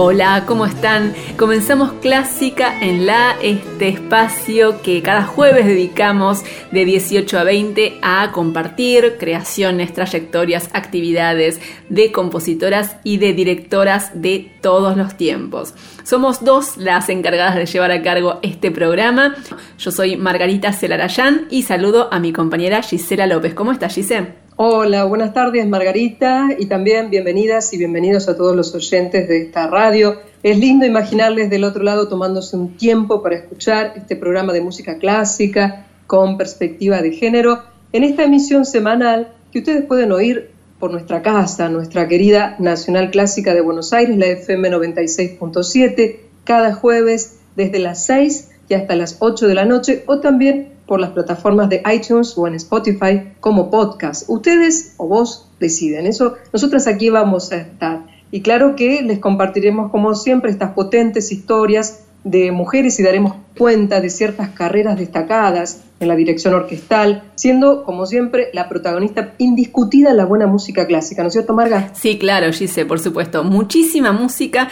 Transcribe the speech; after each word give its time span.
Hola, 0.00 0.44
¿cómo 0.46 0.64
están? 0.64 1.12
Comenzamos 1.36 1.94
Clásica 1.94 2.80
en 2.80 3.04
la, 3.04 3.34
este 3.42 3.88
espacio 3.88 4.80
que 4.80 5.02
cada 5.02 5.24
jueves 5.24 5.66
dedicamos 5.66 6.44
de 6.70 6.84
18 6.84 7.36
a 7.36 7.42
20 7.42 7.98
a 8.00 8.30
compartir 8.30 9.16
creaciones, 9.18 9.92
trayectorias, 9.92 10.70
actividades 10.72 11.60
de 11.88 12.12
compositoras 12.12 12.94
y 13.02 13.16
de 13.16 13.32
directoras 13.32 14.12
de 14.14 14.52
todos 14.60 14.96
los 14.96 15.16
tiempos. 15.16 15.74
Somos 16.04 16.44
dos 16.44 16.76
las 16.76 17.08
encargadas 17.08 17.56
de 17.56 17.66
llevar 17.66 17.90
a 17.90 18.00
cargo 18.00 18.38
este 18.42 18.70
programa. 18.70 19.34
Yo 19.80 19.90
soy 19.90 20.16
Margarita 20.16 20.72
Celarayán 20.72 21.48
y 21.50 21.62
saludo 21.64 22.08
a 22.12 22.20
mi 22.20 22.32
compañera 22.32 22.82
Gisela 22.82 23.26
López. 23.26 23.52
¿Cómo 23.52 23.72
estás, 23.72 23.96
Gisela? 23.96 24.47
Hola, 24.60 25.04
buenas 25.04 25.32
tardes 25.34 25.68
Margarita 25.68 26.48
y 26.58 26.66
también 26.66 27.10
bienvenidas 27.10 27.72
y 27.72 27.78
bienvenidos 27.78 28.28
a 28.28 28.36
todos 28.36 28.56
los 28.56 28.74
oyentes 28.74 29.28
de 29.28 29.42
esta 29.42 29.68
radio. 29.68 30.16
Es 30.42 30.58
lindo 30.58 30.84
imaginarles 30.84 31.48
del 31.48 31.62
otro 31.62 31.84
lado 31.84 32.08
tomándose 32.08 32.56
un 32.56 32.76
tiempo 32.76 33.22
para 33.22 33.36
escuchar 33.36 33.92
este 33.94 34.16
programa 34.16 34.52
de 34.52 34.60
música 34.60 34.98
clásica 34.98 35.86
con 36.08 36.36
perspectiva 36.36 37.00
de 37.02 37.12
género 37.12 37.62
en 37.92 38.02
esta 38.02 38.24
emisión 38.24 38.64
semanal 38.64 39.32
que 39.52 39.60
ustedes 39.60 39.84
pueden 39.84 40.10
oír 40.10 40.50
por 40.80 40.90
nuestra 40.90 41.22
casa, 41.22 41.68
nuestra 41.68 42.08
querida 42.08 42.56
Nacional 42.58 43.12
Clásica 43.12 43.54
de 43.54 43.60
Buenos 43.60 43.92
Aires, 43.92 44.18
la 44.18 44.26
FM 44.26 44.72
96.7, 44.72 46.16
cada 46.42 46.74
jueves 46.74 47.38
desde 47.54 47.78
las 47.78 48.04
6 48.06 48.50
y 48.68 48.74
hasta 48.74 48.96
las 48.96 49.18
8 49.20 49.46
de 49.46 49.54
la 49.54 49.66
noche 49.66 50.02
o 50.08 50.18
también 50.18 50.77
por 50.88 50.98
las 51.00 51.10
plataformas 51.10 51.68
de 51.68 51.82
iTunes 51.94 52.36
o 52.36 52.48
en 52.48 52.54
Spotify 52.54 53.34
como 53.38 53.70
podcast. 53.70 54.24
Ustedes 54.28 54.94
o 54.96 55.06
vos 55.06 55.48
deciden. 55.60 56.06
Eso, 56.06 56.34
nosotras 56.52 56.88
aquí 56.88 57.10
vamos 57.10 57.52
a 57.52 57.58
estar. 57.58 58.06
Y 58.30 58.40
claro 58.40 58.74
que 58.74 59.02
les 59.02 59.18
compartiremos 59.18 59.90
como 59.90 60.14
siempre 60.14 60.50
estas 60.50 60.72
potentes 60.72 61.30
historias 61.30 62.04
de 62.24 62.50
mujeres 62.52 62.98
y 62.98 63.02
daremos 63.02 63.34
cuenta 63.56 64.00
de 64.00 64.10
ciertas 64.10 64.50
carreras 64.50 64.98
destacadas 64.98 65.84
en 66.00 66.08
la 66.08 66.16
dirección 66.16 66.54
orquestal, 66.54 67.24
siendo, 67.34 67.82
como 67.84 68.06
siempre, 68.06 68.48
la 68.52 68.68
protagonista 68.68 69.34
indiscutida 69.38 70.14
la 70.14 70.24
buena 70.24 70.46
música 70.46 70.86
clásica, 70.86 71.22
¿no 71.22 71.28
es 71.28 71.32
cierto, 71.32 71.54
Marga? 71.54 71.92
Sí, 71.94 72.18
claro, 72.18 72.52
Gise, 72.52 72.86
por 72.86 73.00
supuesto. 73.00 73.42
Muchísima 73.42 74.12
música 74.12 74.68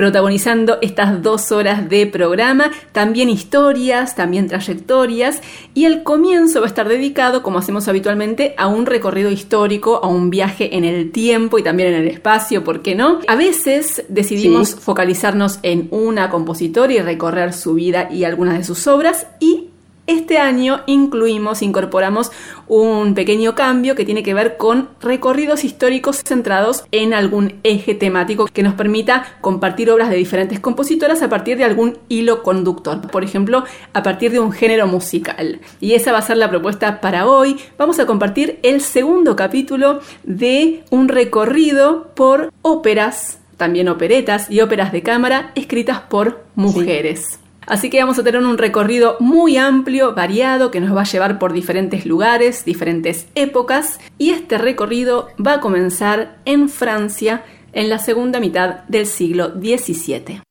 protagonizando 0.00 0.78
estas 0.80 1.22
dos 1.22 1.52
horas 1.52 1.90
de 1.90 2.06
programa, 2.06 2.70
también 2.92 3.28
historias, 3.28 4.16
también 4.16 4.48
trayectorias, 4.48 5.42
y 5.74 5.84
el 5.84 6.04
comienzo 6.04 6.60
va 6.60 6.64
a 6.64 6.68
estar 6.68 6.88
dedicado, 6.88 7.42
como 7.42 7.58
hacemos 7.58 7.86
habitualmente, 7.86 8.54
a 8.56 8.66
un 8.66 8.86
recorrido 8.86 9.30
histórico, 9.30 10.00
a 10.02 10.08
un 10.08 10.30
viaje 10.30 10.74
en 10.74 10.84
el 10.84 11.12
tiempo 11.12 11.58
y 11.58 11.62
también 11.62 11.90
en 11.90 12.00
el 12.00 12.08
espacio, 12.08 12.64
¿por 12.64 12.80
qué 12.80 12.94
no? 12.94 13.18
A 13.28 13.36
veces 13.36 14.02
decidimos 14.08 14.74
focalizarnos 14.74 15.58
en 15.62 15.88
una 15.90 16.30
compositora 16.30 16.94
y 16.94 17.00
recorrer 17.00 17.52
su 17.52 17.74
vida 17.74 18.08
y 18.10 18.24
algunas 18.24 18.56
de 18.56 18.64
sus 18.64 18.86
obras, 18.86 19.26
y 19.38 19.69
este 20.10 20.38
año 20.38 20.80
incluimos, 20.86 21.62
incorporamos 21.62 22.30
un 22.66 23.14
pequeño 23.14 23.54
cambio 23.54 23.94
que 23.94 24.04
tiene 24.04 24.22
que 24.22 24.34
ver 24.34 24.56
con 24.56 24.88
recorridos 25.00 25.64
históricos 25.64 26.22
centrados 26.24 26.84
en 26.92 27.14
algún 27.14 27.60
eje 27.62 27.94
temático 27.94 28.46
que 28.46 28.62
nos 28.62 28.74
permita 28.74 29.24
compartir 29.40 29.90
obras 29.90 30.10
de 30.10 30.16
diferentes 30.16 30.60
compositoras 30.60 31.22
a 31.22 31.28
partir 31.28 31.56
de 31.56 31.64
algún 31.64 31.98
hilo 32.08 32.42
conductor, 32.42 33.00
por 33.10 33.24
ejemplo, 33.24 33.64
a 33.92 34.02
partir 34.02 34.30
de 34.30 34.40
un 34.40 34.52
género 34.52 34.86
musical. 34.86 35.60
Y 35.80 35.94
esa 35.94 36.12
va 36.12 36.18
a 36.18 36.22
ser 36.22 36.36
la 36.36 36.50
propuesta 36.50 37.00
para 37.00 37.26
hoy. 37.26 37.56
Vamos 37.78 37.98
a 37.98 38.06
compartir 38.06 38.58
el 38.62 38.80
segundo 38.82 39.36
capítulo 39.36 40.00
de 40.22 40.84
un 40.90 41.08
recorrido 41.08 42.10
por 42.14 42.52
óperas, 42.62 43.40
también 43.56 43.88
operetas 43.88 44.50
y 44.50 44.60
óperas 44.60 44.92
de 44.92 45.02
cámara 45.02 45.52
escritas 45.54 46.00
por 46.00 46.44
mujeres. 46.54 47.39
Así 47.66 47.90
que 47.90 48.00
vamos 48.00 48.18
a 48.18 48.24
tener 48.24 48.42
un 48.42 48.58
recorrido 48.58 49.16
muy 49.20 49.56
amplio, 49.56 50.14
variado, 50.14 50.70
que 50.70 50.80
nos 50.80 50.96
va 50.96 51.02
a 51.02 51.04
llevar 51.04 51.38
por 51.38 51.52
diferentes 51.52 52.06
lugares, 52.06 52.64
diferentes 52.64 53.28
épocas, 53.34 54.00
y 54.18 54.30
este 54.30 54.58
recorrido 54.58 55.28
va 55.44 55.54
a 55.54 55.60
comenzar 55.60 56.38
en 56.44 56.68
Francia 56.68 57.44
en 57.72 57.88
la 57.88 57.98
segunda 57.98 58.40
mitad 58.40 58.84
del 58.88 59.06
siglo 59.06 59.52
XVII. 59.52 60.42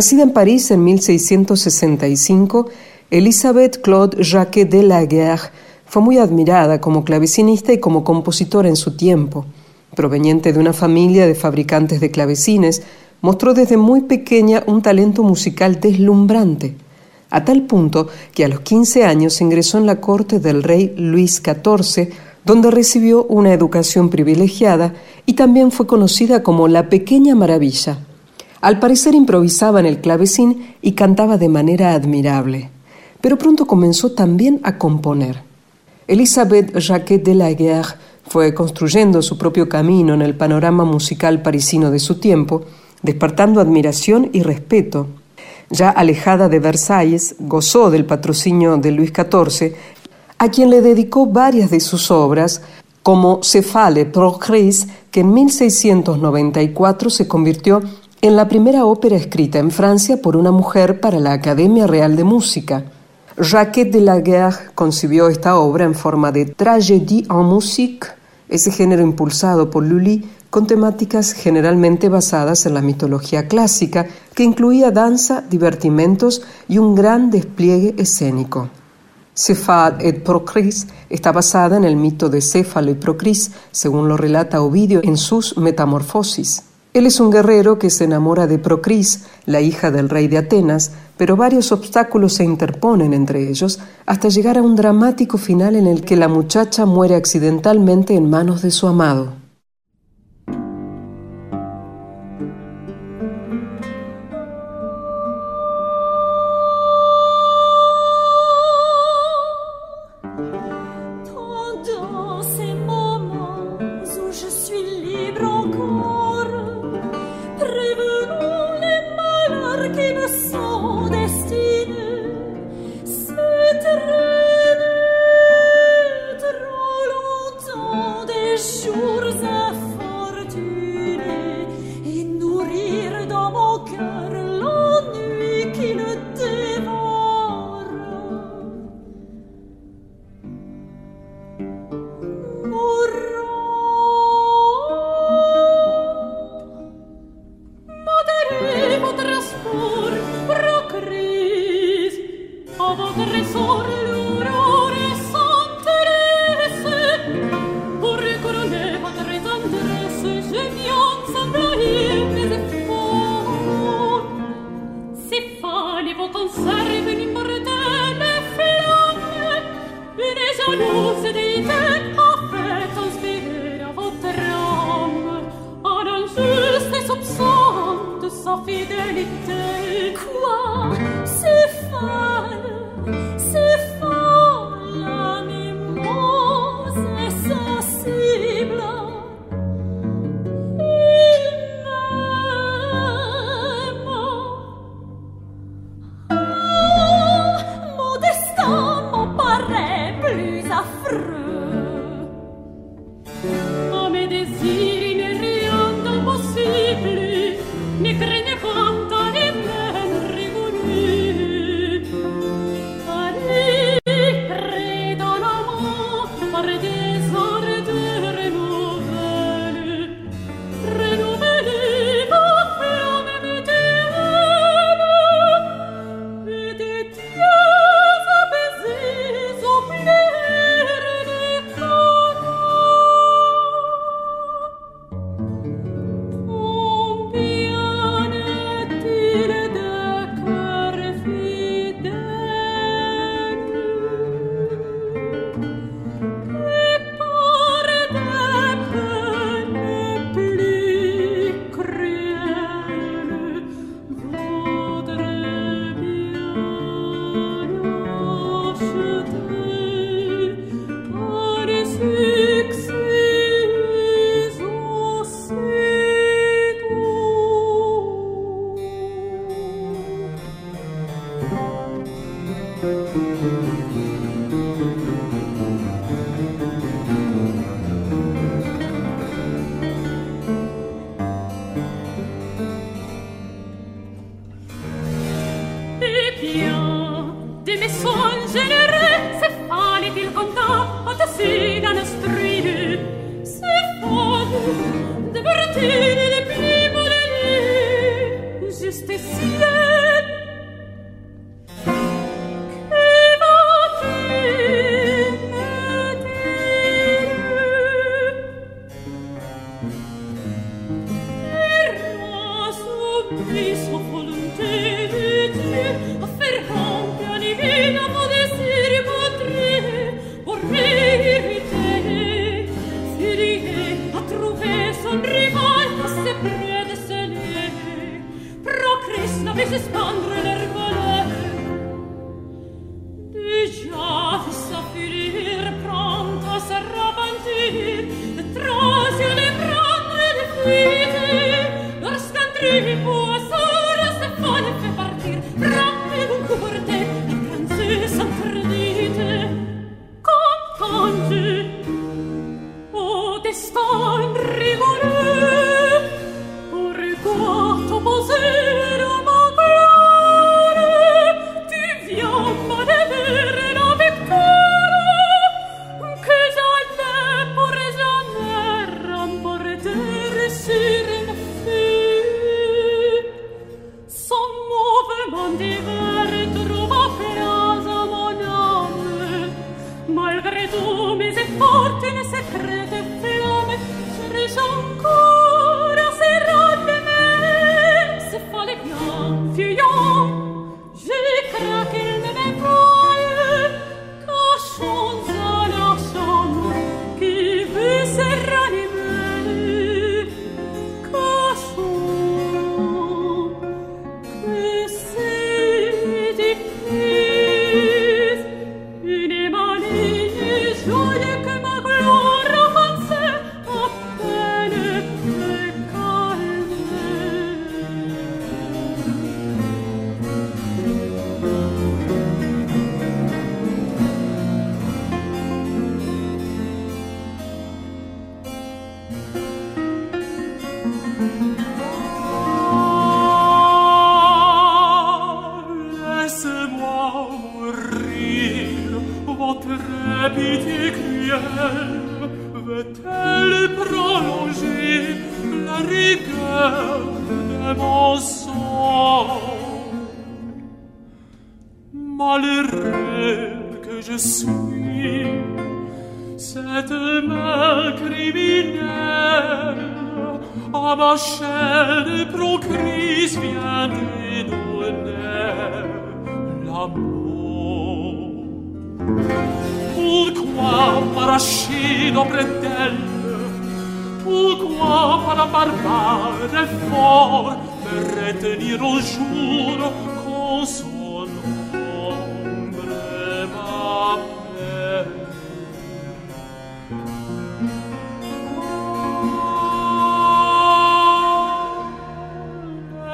Nacida 0.00 0.22
en 0.22 0.30
París 0.30 0.70
en 0.70 0.82
1665, 0.82 2.70
Elisabeth 3.10 3.82
Claude 3.82 4.22
Jacques 4.22 4.70
de 4.70 4.82
la 4.82 5.04
Guerre 5.04 5.50
fue 5.84 6.00
muy 6.00 6.16
admirada 6.16 6.80
como 6.80 7.04
clavecinista 7.04 7.74
y 7.74 7.80
como 7.80 8.02
compositora 8.02 8.70
en 8.70 8.76
su 8.76 8.96
tiempo. 8.96 9.44
Proveniente 9.94 10.54
de 10.54 10.58
una 10.58 10.72
familia 10.72 11.26
de 11.26 11.34
fabricantes 11.34 12.00
de 12.00 12.10
clavecines, 12.10 12.80
mostró 13.20 13.52
desde 13.52 13.76
muy 13.76 14.00
pequeña 14.00 14.64
un 14.66 14.80
talento 14.80 15.22
musical 15.22 15.80
deslumbrante, 15.80 16.76
a 17.28 17.44
tal 17.44 17.66
punto 17.66 18.08
que 18.32 18.46
a 18.46 18.48
los 18.48 18.60
15 18.60 19.04
años 19.04 19.38
ingresó 19.42 19.76
en 19.76 19.84
la 19.84 20.00
corte 20.00 20.40
del 20.40 20.62
rey 20.62 20.94
Luis 20.96 21.42
XIV, 21.44 22.08
donde 22.46 22.70
recibió 22.70 23.24
una 23.24 23.52
educación 23.52 24.08
privilegiada 24.08 24.94
y 25.26 25.34
también 25.34 25.70
fue 25.70 25.86
conocida 25.86 26.42
como 26.42 26.68
la 26.68 26.88
Pequeña 26.88 27.34
Maravilla. 27.34 28.06
Al 28.60 28.78
parecer 28.78 29.14
improvisaba 29.14 29.80
en 29.80 29.86
el 29.86 30.00
clavecín 30.00 30.74
y 30.82 30.92
cantaba 30.92 31.38
de 31.38 31.48
manera 31.48 31.94
admirable, 31.94 32.70
pero 33.20 33.38
pronto 33.38 33.66
comenzó 33.66 34.12
también 34.12 34.60
a 34.62 34.76
componer. 34.76 35.42
Elisabeth 36.06 36.76
Jacquet 36.76 37.22
de 37.22 37.34
la 37.34 37.52
Guerre 37.52 37.94
fue 38.26 38.52
construyendo 38.52 39.22
su 39.22 39.38
propio 39.38 39.68
camino 39.68 40.12
en 40.12 40.22
el 40.22 40.36
panorama 40.36 40.84
musical 40.84 41.40
parisino 41.40 41.90
de 41.90 42.00
su 42.00 42.20
tiempo, 42.20 42.64
despertando 43.02 43.60
admiración 43.60 44.28
y 44.32 44.42
respeto. 44.42 45.06
Ya 45.70 45.88
alejada 45.88 46.48
de 46.48 46.58
Versalles, 46.58 47.36
gozó 47.38 47.90
del 47.90 48.04
patrocinio 48.04 48.76
de 48.76 48.90
Luis 48.90 49.12
XIV, 49.14 49.74
a 50.38 50.50
quien 50.50 50.68
le 50.68 50.82
dedicó 50.82 51.26
varias 51.26 51.70
de 51.70 51.80
sus 51.80 52.10
obras, 52.10 52.60
como 53.02 53.42
Cephale 53.42 54.04
Procris, 54.04 54.86
que 55.10 55.20
en 55.20 55.32
1694 55.32 57.08
se 57.08 57.26
convirtió 57.26 57.82
en 58.22 58.36
la 58.36 58.48
primera 58.48 58.84
ópera 58.84 59.16
escrita 59.16 59.58
en 59.58 59.70
Francia 59.70 60.20
por 60.20 60.36
una 60.36 60.50
mujer 60.50 61.00
para 61.00 61.18
la 61.18 61.32
Academia 61.32 61.86
Real 61.86 62.16
de 62.16 62.24
Música. 62.24 62.84
Jacques 63.38 63.90
de 63.90 64.02
la 64.02 64.20
Guerre 64.20 64.70
concibió 64.74 65.28
esta 65.28 65.56
obra 65.56 65.86
en 65.86 65.94
forma 65.94 66.30
de 66.30 66.44
tragédie 66.44 67.24
en 67.30 67.36
musique, 67.36 68.08
ese 68.50 68.70
género 68.72 69.02
impulsado 69.02 69.70
por 69.70 69.84
Lully 69.84 70.28
con 70.50 70.66
temáticas 70.66 71.32
generalmente 71.32 72.10
basadas 72.10 72.66
en 72.66 72.74
la 72.74 72.82
mitología 72.82 73.48
clásica, 73.48 74.06
que 74.34 74.42
incluía 74.42 74.90
danza, 74.90 75.42
divertimentos 75.48 76.42
y 76.68 76.76
un 76.76 76.94
gran 76.94 77.30
despliegue 77.30 77.94
escénico. 77.96 78.68
Cephad 79.32 80.04
et 80.04 80.22
Procris 80.22 80.88
está 81.08 81.32
basada 81.32 81.78
en 81.78 81.84
el 81.84 81.96
mito 81.96 82.28
de 82.28 82.42
Céfalo 82.42 82.90
y 82.90 82.94
Procris, 82.94 83.52
según 83.70 84.08
lo 84.08 84.18
relata 84.18 84.60
Ovidio 84.60 85.00
en 85.02 85.16
sus 85.16 85.56
Metamorfosis. 85.56 86.64
Él 86.92 87.06
es 87.06 87.20
un 87.20 87.30
guerrero 87.30 87.78
que 87.78 87.88
se 87.88 88.04
enamora 88.04 88.48
de 88.48 88.58
Procris, 88.58 89.24
la 89.46 89.60
hija 89.60 89.92
del 89.92 90.08
rey 90.08 90.26
de 90.26 90.38
Atenas, 90.38 90.90
pero 91.16 91.36
varios 91.36 91.70
obstáculos 91.70 92.32
se 92.32 92.44
interponen 92.44 93.14
entre 93.14 93.48
ellos 93.48 93.78
hasta 94.06 94.28
llegar 94.28 94.58
a 94.58 94.62
un 94.62 94.74
dramático 94.74 95.38
final 95.38 95.76
en 95.76 95.86
el 95.86 96.02
que 96.02 96.16
la 96.16 96.26
muchacha 96.26 96.86
muere 96.86 97.14
accidentalmente 97.14 98.14
en 98.14 98.28
manos 98.28 98.62
de 98.62 98.72
su 98.72 98.88
amado. 98.88 99.39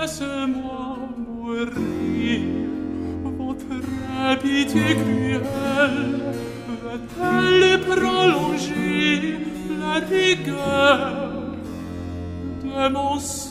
laissez-moi 0.06 0.98
mourir 1.16 2.40
votre 3.24 4.38
pitié 4.40 4.94
cruelle 4.94 6.22
prolonger 7.88 9.38
la 9.80 9.94
rigueur 10.06 11.10
de 12.62 12.88
mon 12.88 13.18
sang 13.18 13.45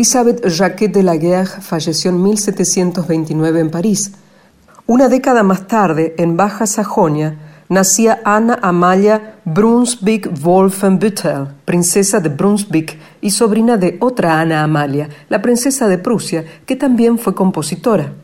Elisabeth 0.00 0.46
Jacquet 0.46 0.90
de 0.90 1.02
la 1.02 1.18
Guerre 1.18 1.60
falleció 1.60 2.10
en 2.10 2.22
1729 2.22 3.60
en 3.60 3.70
París. 3.70 4.12
Una 4.86 5.10
década 5.10 5.42
más 5.42 5.66
tarde, 5.66 6.14
en 6.16 6.38
Baja 6.38 6.64
Sajonia, 6.64 7.36
nacía 7.68 8.22
Anna 8.24 8.58
Amalia 8.62 9.34
Brunswick-Wolfenbüttel, 9.44 11.48
princesa 11.66 12.18
de 12.18 12.30
Brunswick 12.30 12.98
y 13.20 13.32
sobrina 13.32 13.76
de 13.76 13.98
otra 14.00 14.40
Ana 14.40 14.62
Amalia, 14.62 15.10
la 15.28 15.42
princesa 15.42 15.86
de 15.86 15.98
Prusia, 15.98 16.46
que 16.64 16.76
también 16.76 17.18
fue 17.18 17.34
compositora. 17.34 18.14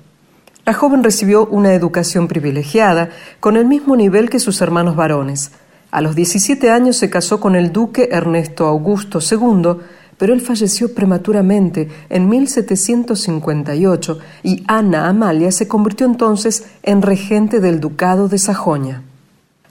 La 0.64 0.72
joven 0.72 1.04
recibió 1.04 1.44
una 1.44 1.74
educación 1.74 2.26
privilegiada, 2.26 3.10
con 3.38 3.58
el 3.58 3.66
mismo 3.66 3.96
nivel 3.96 4.30
que 4.30 4.40
sus 4.40 4.62
hermanos 4.62 4.96
varones. 4.96 5.50
A 5.90 6.00
los 6.00 6.14
17 6.14 6.70
años 6.70 6.96
se 6.96 7.10
casó 7.10 7.38
con 7.38 7.54
el 7.54 7.70
duque 7.70 8.08
Ernesto 8.12 8.64
Augusto 8.64 9.18
II, 9.20 9.76
pero 10.18 10.32
él 10.32 10.40
falleció 10.40 10.94
prematuramente 10.94 11.88
en 12.08 12.28
1758 12.28 14.18
y 14.42 14.64
Ana 14.66 15.08
Amalia 15.08 15.52
se 15.52 15.68
convirtió 15.68 16.06
entonces 16.06 16.66
en 16.82 17.02
regente 17.02 17.60
del 17.60 17.80
ducado 17.80 18.28
de 18.28 18.38
Sajonia. 18.38 19.02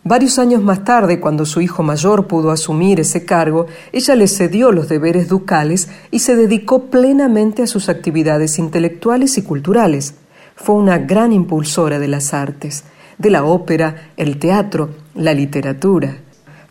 Varios 0.03 0.37
años 0.37 0.61
más 0.61 0.83
tarde, 0.83 1.19
cuando 1.19 1.47
su 1.47 1.61
hijo 1.61 1.81
mayor 1.81 2.27
pudo 2.27 2.51
asumir 2.51 2.99
ese 2.99 3.25
cargo, 3.25 3.65
ella 3.91 4.15
le 4.15 4.27
cedió 4.27 4.71
los 4.71 4.87
deberes 4.87 5.27
ducales 5.29 5.89
y 6.11 6.19
se 6.19 6.35
dedicó 6.35 6.91
plenamente 6.91 7.63
a 7.63 7.67
sus 7.67 7.89
actividades 7.89 8.59
intelectuales 8.59 9.39
y 9.39 9.41
culturales. 9.41 10.13
Fue 10.55 10.75
una 10.75 10.99
gran 10.99 11.33
impulsora 11.33 11.97
de 11.97 12.07
las 12.07 12.35
artes, 12.35 12.83
de 13.17 13.31
la 13.31 13.45
ópera, 13.45 14.11
el 14.15 14.37
teatro, 14.37 14.91
la 15.15 15.33
literatura 15.33 16.17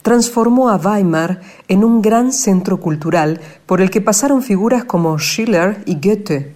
transformó 0.04 0.68
a 0.68 0.76
Weimar 0.76 1.40
en 1.66 1.82
un 1.82 2.02
gran 2.02 2.30
centro 2.30 2.78
cultural 2.78 3.40
por 3.64 3.80
el 3.80 3.88
que 3.88 4.02
pasaron 4.02 4.42
figuras 4.42 4.84
como 4.84 5.18
Schiller 5.18 5.82
y 5.86 5.94
Goethe. 5.94 6.52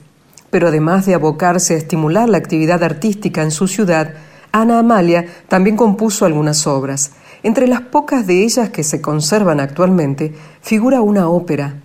Pero 0.51 0.69
además 0.69 1.07
de 1.07 1.15
abocarse 1.15 1.73
a 1.73 1.79
estimular 1.79 2.29
la 2.29 2.37
actividad 2.37 2.83
artística 2.85 3.43
en 3.43 3.51
su 3.51 3.67
ciudad, 3.67 4.13
Ana 4.53 4.81
Amalia 4.81 5.25
también 5.49 5.79
compuso 5.79 6.27
algunas 6.27 6.67
obras. 6.67 7.13
Entre 7.43 7.67
las 7.67 7.81
pocas 7.81 8.27
de 8.27 8.45
ellas 8.45 8.69
que 8.69 8.85
se 8.85 9.01
conservan 9.01 9.61
actualmente 9.61 10.35
figura 10.61 11.01
una 11.01 11.31
ópera, 11.31 11.77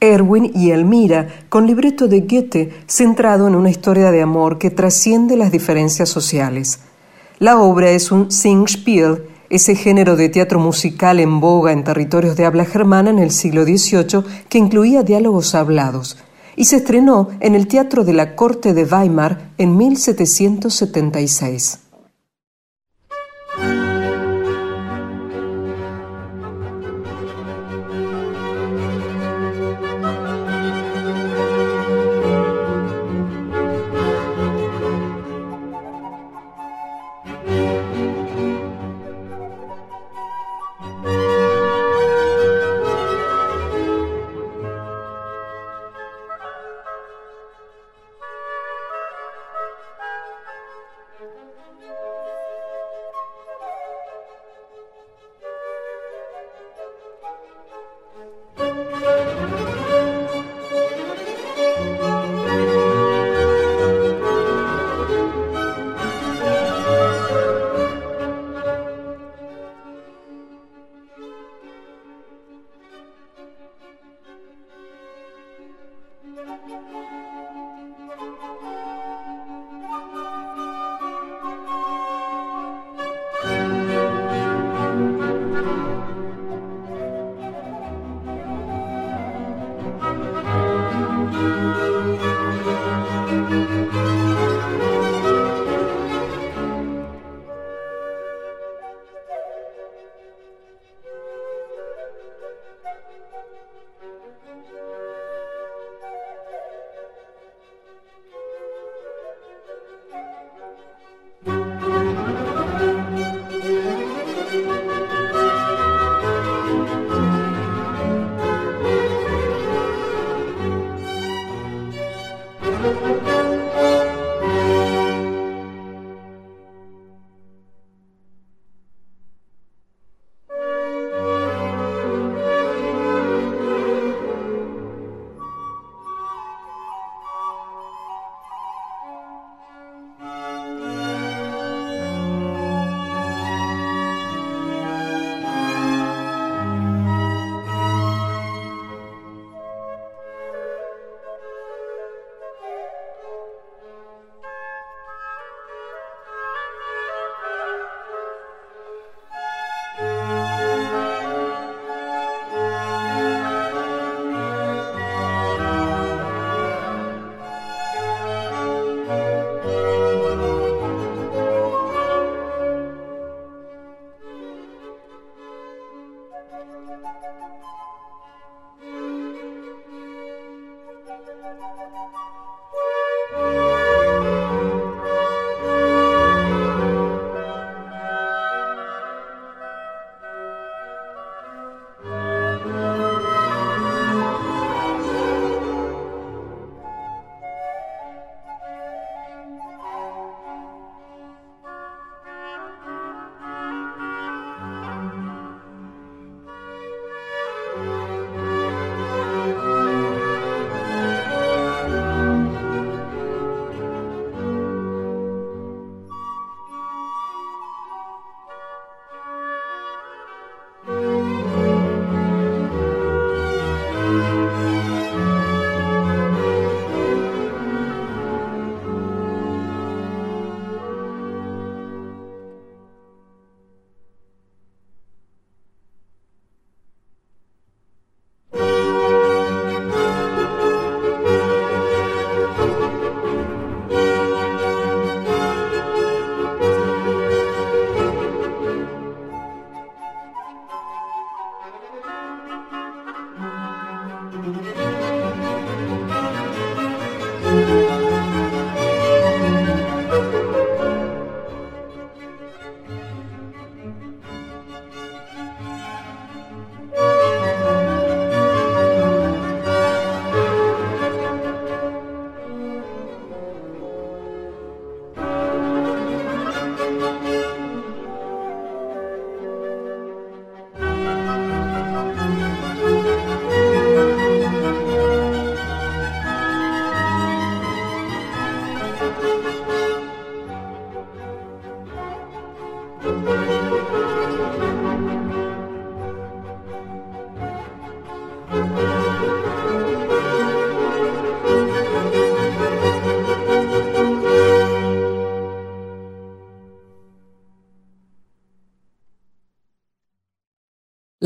Erwin 0.00 0.50
y 0.54 0.70
Elmira, 0.70 1.28
con 1.50 1.66
libreto 1.66 2.08
de 2.08 2.20
Goethe 2.22 2.72
centrado 2.86 3.46
en 3.48 3.54
una 3.54 3.68
historia 3.68 4.10
de 4.10 4.22
amor 4.22 4.56
que 4.56 4.70
trasciende 4.70 5.36
las 5.36 5.52
diferencias 5.52 6.08
sociales. 6.08 6.80
La 7.38 7.58
obra 7.58 7.90
es 7.90 8.10
un 8.10 8.30
Singspiel 8.30 9.35
ese 9.50 9.74
género 9.74 10.16
de 10.16 10.28
teatro 10.28 10.58
musical 10.58 11.20
en 11.20 11.40
boga 11.40 11.72
en 11.72 11.84
territorios 11.84 12.36
de 12.36 12.44
habla 12.44 12.64
germana 12.64 13.10
en 13.10 13.18
el 13.18 13.30
siglo 13.30 13.64
XVIII 13.64 14.24
que 14.48 14.58
incluía 14.58 15.02
diálogos 15.02 15.54
hablados, 15.54 16.18
y 16.56 16.64
se 16.64 16.76
estrenó 16.76 17.28
en 17.40 17.54
el 17.54 17.68
Teatro 17.68 18.04
de 18.04 18.14
la 18.14 18.34
Corte 18.34 18.74
de 18.74 18.84
Weimar 18.84 19.50
en 19.58 19.76
1776. 19.76 21.85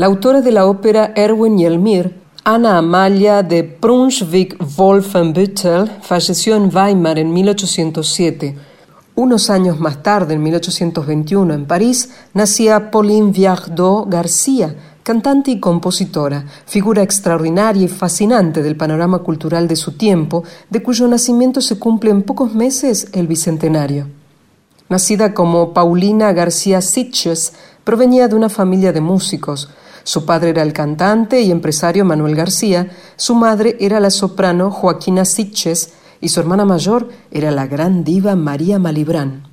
La 0.01 0.07
autora 0.07 0.41
de 0.41 0.51
la 0.51 0.65
ópera 0.65 1.13
Erwin 1.15 1.59
Yelmir, 1.59 2.19
Ana 2.43 2.79
Amalia 2.79 3.43
de 3.43 3.77
Brunswick-Wolfenbüttel, 3.79 5.91
falleció 6.01 6.55
en 6.55 6.75
Weimar 6.75 7.19
en 7.19 7.31
1807. 7.31 8.57
Unos 9.13 9.51
años 9.51 9.79
más 9.79 10.01
tarde, 10.01 10.33
en 10.33 10.41
1821, 10.41 11.53
en 11.53 11.67
París, 11.67 12.09
nacía 12.33 12.89
Pauline 12.89 13.31
Viardot 13.31 14.09
García, 14.09 14.75
cantante 15.03 15.51
y 15.51 15.59
compositora, 15.59 16.47
figura 16.65 17.03
extraordinaria 17.03 17.83
y 17.83 17.87
fascinante 17.87 18.63
del 18.63 18.75
panorama 18.75 19.19
cultural 19.19 19.67
de 19.67 19.75
su 19.75 19.91
tiempo, 19.91 20.43
de 20.71 20.81
cuyo 20.81 21.07
nacimiento 21.07 21.61
se 21.61 21.77
cumple 21.77 22.09
en 22.09 22.23
pocos 22.23 22.55
meses 22.55 23.09
el 23.13 23.27
bicentenario. 23.27 24.07
Nacida 24.89 25.35
como 25.35 25.75
Paulina 25.75 26.33
García 26.33 26.81
Sitches, 26.81 27.53
provenía 27.83 28.27
de 28.27 28.33
una 28.33 28.49
familia 28.49 28.91
de 28.91 29.01
músicos. 29.01 29.69
Su 30.03 30.25
padre 30.25 30.49
era 30.49 30.63
el 30.63 30.73
cantante 30.73 31.41
y 31.41 31.51
empresario 31.51 32.05
Manuel 32.05 32.35
García, 32.35 32.89
su 33.15 33.35
madre 33.35 33.77
era 33.79 33.99
la 33.99 34.09
soprano 34.09 34.71
Joaquina 34.71 35.25
Sitches 35.25 35.93
y 36.19 36.29
su 36.29 36.39
hermana 36.39 36.65
mayor 36.65 37.09
era 37.31 37.51
la 37.51 37.67
gran 37.67 38.03
diva 38.03 38.35
María 38.35 38.79
Malibrán. 38.79 39.43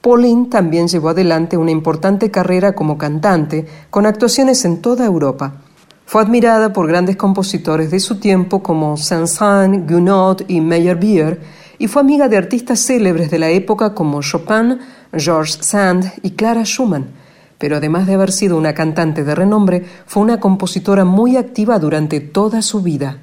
Pauline 0.00 0.48
también 0.48 0.88
llevó 0.88 1.10
adelante 1.10 1.56
una 1.56 1.70
importante 1.70 2.30
carrera 2.30 2.72
como 2.72 2.96
cantante, 2.96 3.66
con 3.90 4.06
actuaciones 4.06 4.64
en 4.64 4.80
toda 4.80 5.04
Europa. 5.04 5.54
Fue 6.06 6.22
admirada 6.22 6.72
por 6.72 6.88
grandes 6.88 7.16
compositores 7.16 7.90
de 7.90 8.00
su 8.00 8.18
tiempo 8.18 8.62
como 8.62 8.96
Saint-Saëns, 8.96 9.86
Gounod 9.86 10.42
y 10.48 10.60
Meyerbeer, 10.60 11.40
y 11.78 11.86
fue 11.86 12.02
amiga 12.02 12.28
de 12.28 12.36
artistas 12.36 12.80
célebres 12.80 13.30
de 13.30 13.38
la 13.38 13.50
época 13.50 13.94
como 13.94 14.22
Chopin, 14.22 14.78
Georges 15.12 15.58
Sand 15.60 16.12
y 16.22 16.32
Clara 16.32 16.64
Schumann. 16.64 17.19
Pero 17.60 17.76
además 17.76 18.06
de 18.06 18.14
haber 18.14 18.32
sido 18.32 18.56
una 18.56 18.72
cantante 18.72 19.22
de 19.22 19.34
renombre, 19.34 19.84
fue 20.06 20.22
una 20.22 20.40
compositora 20.40 21.04
muy 21.04 21.36
activa 21.36 21.78
durante 21.78 22.18
toda 22.18 22.62
su 22.62 22.80
vida. 22.80 23.18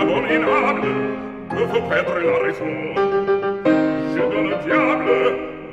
abominable 0.00 1.29
me 1.52 1.66
faut 1.66 1.82
perdre 1.88 2.18
la 2.18 2.38
raison. 2.46 2.72
Je 4.14 4.18
donne 4.18 4.50
le 4.50 4.56
diable, 4.64 5.10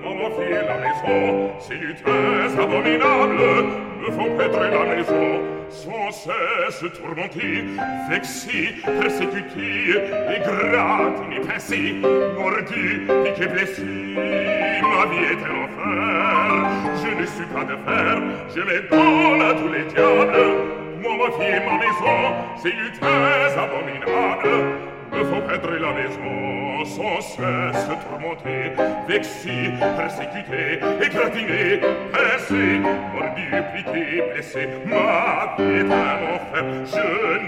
on 0.05 0.15
m'en 0.15 0.29
fie 0.31 0.51
la 0.51 0.77
maison. 0.77 1.51
tu 1.67 2.09
es 2.09 2.59
abominable, 2.59 3.67
me 4.01 4.11
faut 4.11 4.37
perdre 4.37 4.59
la 4.59 4.95
maison. 4.95 5.41
Sans 5.69 6.11
cesse 6.11 6.91
tourmenté, 6.93 7.65
vexé, 8.09 8.75
persécuté, 8.83 9.91
et 9.91 10.39
gratiné, 10.39 11.39
pincé, 11.45 11.95
mordu, 12.37 13.07
piqué, 13.25 13.47
blessé. 13.47 13.83
Ma 13.83 15.05
vie 15.07 15.25
est 15.25 15.43
un 15.43 15.65
enfer, 15.65 16.69
je 17.03 17.21
ne 17.21 17.25
suis 17.25 17.45
pas 17.53 17.65
de 17.65 17.75
fer, 17.85 18.21
je 18.55 18.61
m'étonne 18.61 19.41
à 19.41 19.53
tous 19.53 19.71
les 19.73 19.83
diables. 19.93 20.77
Moi, 21.01 21.11
ma 21.17 21.31
fille, 21.37 21.61
ma 21.65 21.77
maison, 21.77 22.17
c'est 22.55 22.71
du 22.71 22.91
très 22.99 23.53
abominable 23.57 24.96
faut 25.25 25.41
perdre 25.41 25.71
la 25.79 25.93
maison 25.93 26.85
sans 26.85 27.21
cesse 27.21 27.87
tourmenté, 28.09 28.71
vexé, 29.07 29.71
persécuté, 29.97 30.79
égratiné, 31.03 31.81
pincé, 32.11 32.79
mordu, 33.13 33.47
piqué, 33.75 34.23
blessé. 34.33 34.63
Ma 34.85 35.55
vie 35.57 35.79
est 35.79 35.91
un 35.91 36.17
enfer, 36.33 36.65
je 36.85 37.05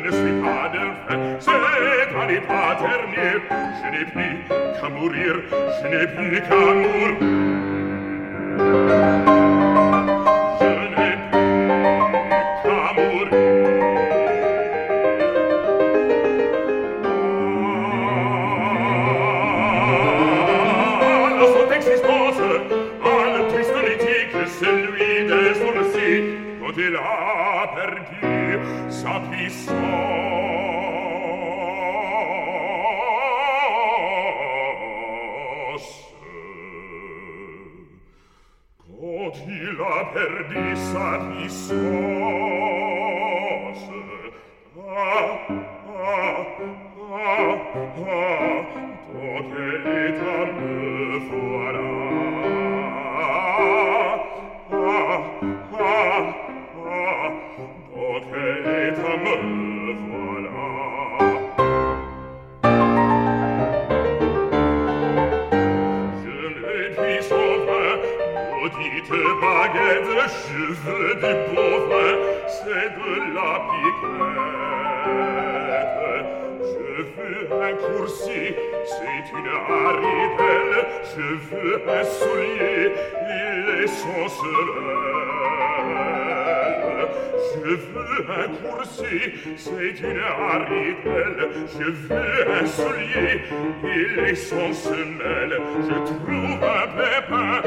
ne 0.08 0.12
suis 0.12 0.38
pas 0.42 0.66
delphin, 0.74 1.22
c'est 1.40 1.52
à 1.52 2.26
n'y 2.26 2.40
pas 2.42 2.76
dernier. 2.82 3.34
Je 3.50 3.88
n'ai 3.92 4.06
plus 4.06 4.36
qu'à 4.80 4.90
mourir, 4.90 5.34
je 5.52 5.88
n'ai 5.88 6.08
plus 6.08 6.42
qu'à 6.42 6.56
mourir. 8.60 9.39
Od 29.50 29.58
ila 39.48 40.14
perdissa 40.14 41.20
mi 41.30 41.50
sol. 41.50 42.19
C'est 88.84 90.00
une 90.02 90.20
haridelle, 90.20 91.50
je 91.78 91.92
veux 91.92 92.52
un 92.52 92.66
soulier, 92.66 93.42
il 93.84 94.20
est 94.20 94.36
sans 94.36 94.74
semelle, 94.74 95.60
je 95.82 95.96
trouve 96.06 96.64
un 96.64 96.88
pépin 96.98 97.62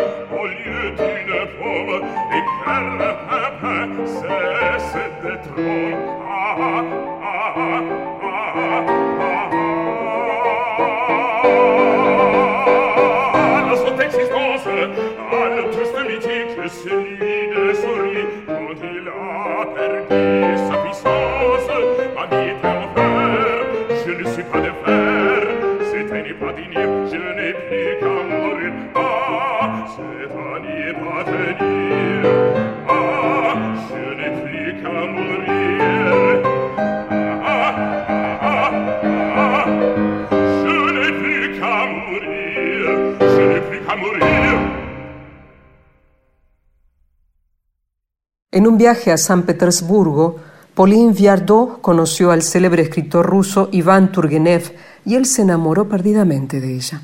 viaje 48.82 49.12
a 49.12 49.16
San 49.16 49.44
Petersburgo, 49.44 50.38
Pauline 50.74 51.12
Viardot 51.12 51.80
conoció 51.80 52.32
al 52.32 52.42
célebre 52.42 52.82
escritor 52.82 53.24
ruso 53.24 53.68
Iván 53.70 54.10
Turgenev 54.10 54.72
y 55.06 55.14
él 55.14 55.24
se 55.24 55.42
enamoró 55.42 55.88
perdidamente 55.88 56.60
de 56.60 56.74
ella. 56.74 57.00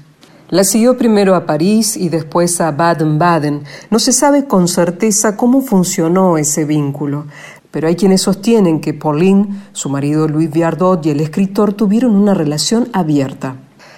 La 0.49 0.65
siguió 0.65 0.99
primero 0.99 1.37
a 1.37 1.47
París 1.47 1.97
y 1.97 2.09
después 2.09 2.61
a 2.61 2.73
Baden-Baden. 2.73 3.63
No 3.93 4.01
se 4.01 4.11
sabe 4.13 4.47
con 4.47 4.67
certeza 4.67 5.37
cómo 5.37 5.61
funcionó 5.61 6.37
ese 6.37 6.65
vínculo, 6.65 7.27
pero 7.71 7.87
hay 7.87 7.95
quienes 7.95 8.23
sostienen 8.23 8.81
que 8.81 8.93
Pauline, 8.93 9.47
su 9.73 9.89
marido 9.89 10.27
Louis 10.27 10.51
Viardot 10.51 11.07
y 11.07 11.11
el 11.11 11.21
escritor 11.21 11.75
tuvieron 11.75 12.17
una 12.17 12.35
relación 12.35 12.89
abierta. 12.93 13.55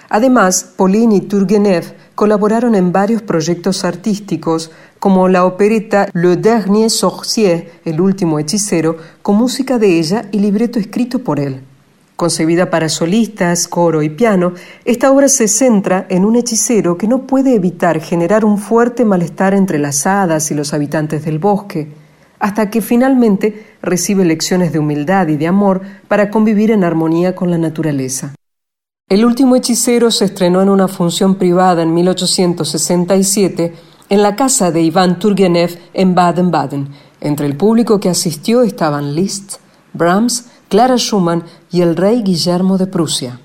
Además, 0.07 0.73
Pauline 0.77 1.15
y 1.15 1.21
Turgenev 1.21 1.95
colaboraron 2.21 2.75
en 2.75 2.91
varios 2.91 3.23
proyectos 3.23 3.83
artísticos 3.83 4.69
como 4.99 5.27
la 5.27 5.43
opereta 5.43 6.07
Le 6.13 6.35
Dernier 6.35 6.91
Sorcier, 6.91 7.71
el 7.83 7.99
último 7.99 8.37
hechicero, 8.37 8.97
con 9.23 9.37
música 9.37 9.79
de 9.79 9.97
ella 9.97 10.25
y 10.31 10.37
libreto 10.37 10.77
escrito 10.77 11.23
por 11.23 11.39
él. 11.39 11.61
Concebida 12.15 12.69
para 12.69 12.89
solistas, 12.89 13.67
coro 13.67 14.03
y 14.03 14.09
piano, 14.11 14.53
esta 14.85 15.11
obra 15.11 15.29
se 15.29 15.47
centra 15.47 16.05
en 16.09 16.23
un 16.23 16.35
hechicero 16.35 16.95
que 16.95 17.07
no 17.07 17.25
puede 17.25 17.55
evitar 17.55 17.99
generar 17.99 18.45
un 18.45 18.59
fuerte 18.59 19.03
malestar 19.03 19.55
entre 19.55 19.79
las 19.79 20.05
hadas 20.05 20.51
y 20.51 20.53
los 20.53 20.75
habitantes 20.75 21.25
del 21.25 21.39
bosque, 21.39 21.87
hasta 22.37 22.69
que 22.69 22.81
finalmente 22.81 23.65
recibe 23.81 24.25
lecciones 24.25 24.71
de 24.71 24.77
humildad 24.77 25.27
y 25.27 25.37
de 25.37 25.47
amor 25.47 25.81
para 26.07 26.29
convivir 26.29 26.69
en 26.69 26.83
armonía 26.83 27.33
con 27.33 27.49
la 27.49 27.57
naturaleza. 27.57 28.35
El 29.11 29.25
último 29.25 29.57
hechicero 29.57 30.09
se 30.09 30.23
estrenó 30.23 30.61
en 30.61 30.69
una 30.69 30.87
función 30.87 31.35
privada 31.35 31.83
en 31.83 31.93
1867 31.93 33.73
en 34.07 34.23
la 34.23 34.37
casa 34.37 34.71
de 34.71 34.83
Iván 34.83 35.19
Turgenev 35.19 35.77
en 35.93 36.15
Baden-Baden. 36.15 36.87
Entre 37.19 37.45
el 37.45 37.57
público 37.57 37.99
que 37.99 38.07
asistió 38.07 38.61
estaban 38.61 39.13
Liszt, 39.13 39.55
Brahms, 39.91 40.45
Clara 40.69 40.95
Schumann 40.95 41.43
y 41.69 41.81
el 41.81 41.97
rey 41.97 42.23
Guillermo 42.23 42.77
de 42.77 42.87
Prusia. 42.87 43.41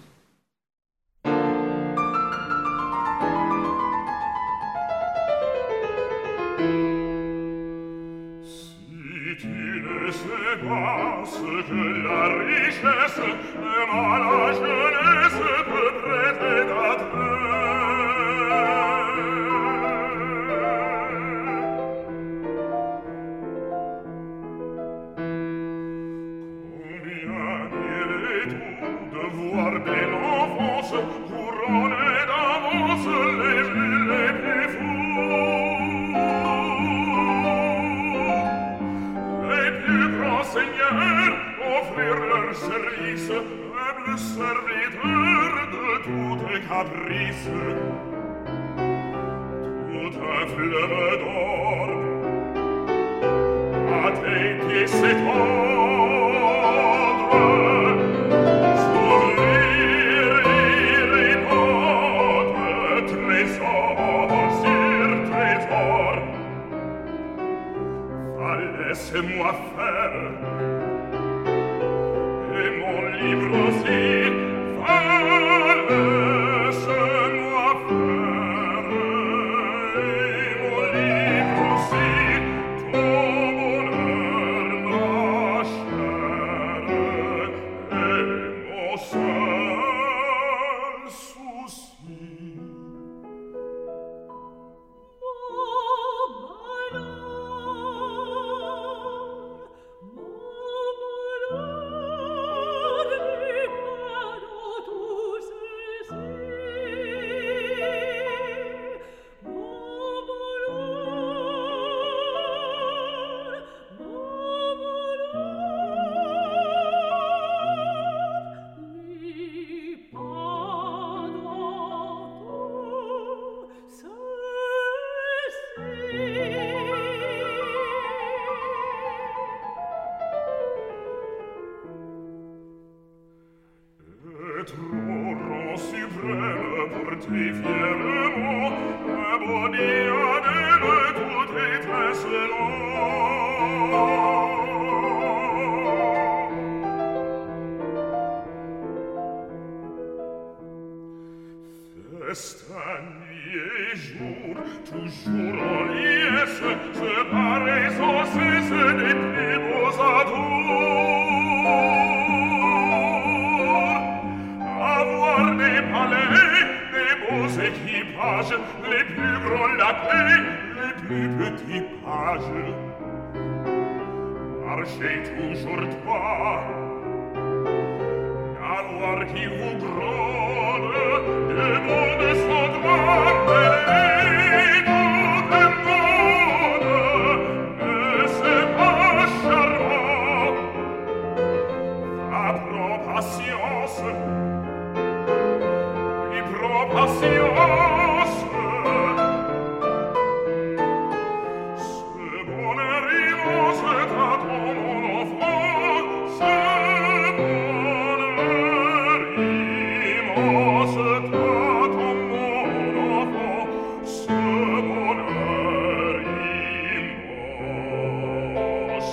Risse 47.07 47.86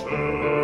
Santo. 0.04 0.63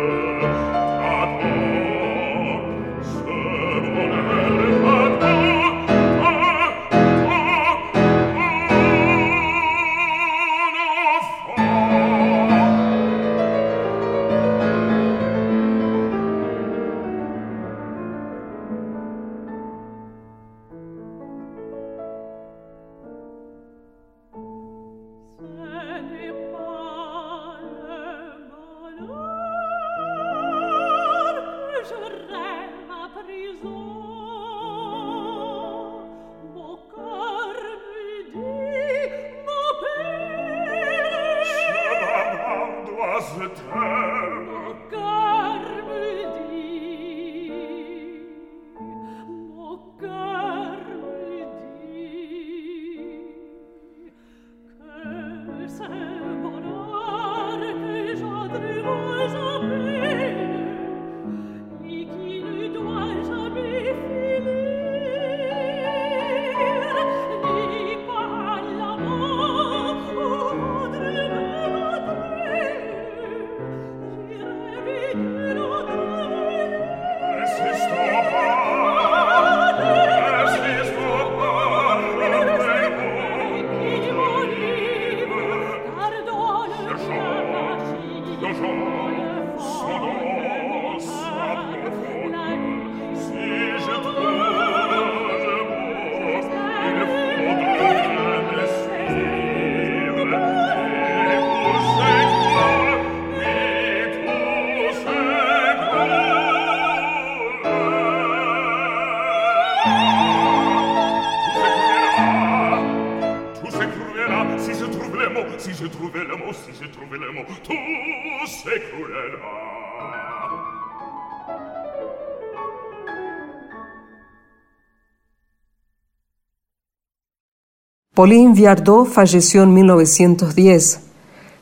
Pauline 128.13 128.53
Viardot 128.53 129.07
falleció 129.07 129.63
en 129.63 129.73
1910. 129.73 130.99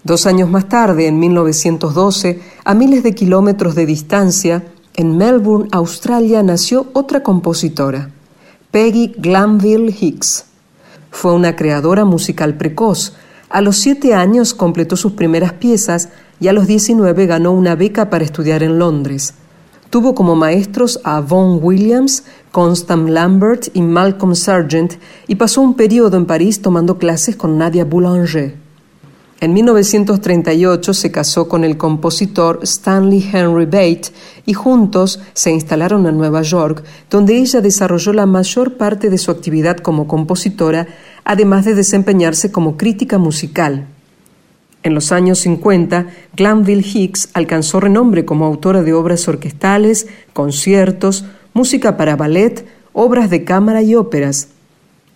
Dos 0.04 0.26
años 0.26 0.50
más 0.50 0.68
tarde, 0.68 1.06
en 1.06 1.20
1912, 1.20 2.42
a 2.66 2.74
miles 2.74 3.04
de 3.04 3.14
kilómetros 3.14 3.76
de 3.76 3.86
distancia, 3.86 4.64
en 4.96 5.16
Melbourne, 5.16 5.68
Australia, 5.72 6.42
nació 6.42 6.88
otra 6.94 7.22
compositora, 7.22 8.10
Peggy 8.72 9.14
Glanville 9.16 9.96
Hicks. 10.02 10.46
Fue 11.12 11.36
una 11.36 11.56
creadora 11.56 12.04
musical 12.04 12.58
precoz. 12.58 13.14
A 13.52 13.62
los 13.62 13.78
siete 13.78 14.16
años 14.16 14.56
completó 14.56 14.98
sus 14.98 15.12
primeras 15.12 15.54
piezas 15.54 16.10
y 16.40 16.48
a 16.48 16.54
los 16.54 16.66
19 16.66 17.28
ganó 17.28 17.52
una 17.52 17.76
beca 17.76 18.10
para 18.10 18.24
estudiar 18.24 18.64
en 18.64 18.80
Londres. 18.80 19.36
Tuvo 19.90 20.14
como 20.14 20.36
maestros 20.36 21.00
a 21.04 21.20
Vaughan 21.20 21.60
Williams, 21.64 22.24
Constant 22.52 23.10
Lambert 23.10 23.70
y 23.74 23.82
Malcolm 23.82 24.36
Sargent 24.36 24.94
y 25.28 25.36
pasó 25.36 25.62
un 25.62 25.74
periodo 25.74 26.16
en 26.16 26.28
París 26.28 26.62
tomando 26.62 27.00
clases 27.00 27.36
con 27.36 27.58
Nadia 27.58 27.86
Boulanger. 27.86 28.56
En 29.42 29.54
1938 29.54 30.94
se 30.94 31.12
casó 31.12 31.48
con 31.48 31.64
el 31.64 31.78
compositor 31.78 32.60
Stanley 32.62 33.28
Henry 33.34 33.66
Bate 33.66 34.12
y 34.46 34.54
juntos 34.54 35.22
se 35.34 35.50
instalaron 35.50 36.06
en 36.06 36.18
Nueva 36.18 36.44
York, 36.44 36.84
donde 37.10 37.38
ella 37.38 37.62
desarrolló 37.62 38.14
la 38.14 38.28
mayor 38.28 38.78
parte 38.78 39.10
de 39.10 39.18
su 39.18 39.32
actividad 39.32 39.78
como 39.78 40.08
compositora, 40.08 40.88
además 41.24 41.66
de 41.66 41.74
desempeñarse 41.74 42.52
como 42.52 42.78
crítica 42.78 43.18
musical. 43.18 43.88
En 44.82 44.94
los 44.94 45.12
años 45.12 45.40
50, 45.40 46.08
Glanville 46.38 46.86
Hicks 46.88 47.30
alcanzó 47.34 47.82
renombre 47.82 48.24
como 48.24 48.46
autora 48.46 48.82
de 48.82 48.94
obras 48.94 49.28
orquestales, 49.28 50.08
conciertos, 50.32 51.26
música 51.54 51.98
para 51.98 52.16
ballet, 52.16 52.66
obras 52.94 53.30
de 53.30 53.44
cámara 53.44 53.82
y 53.82 53.96
óperas. 53.96 54.50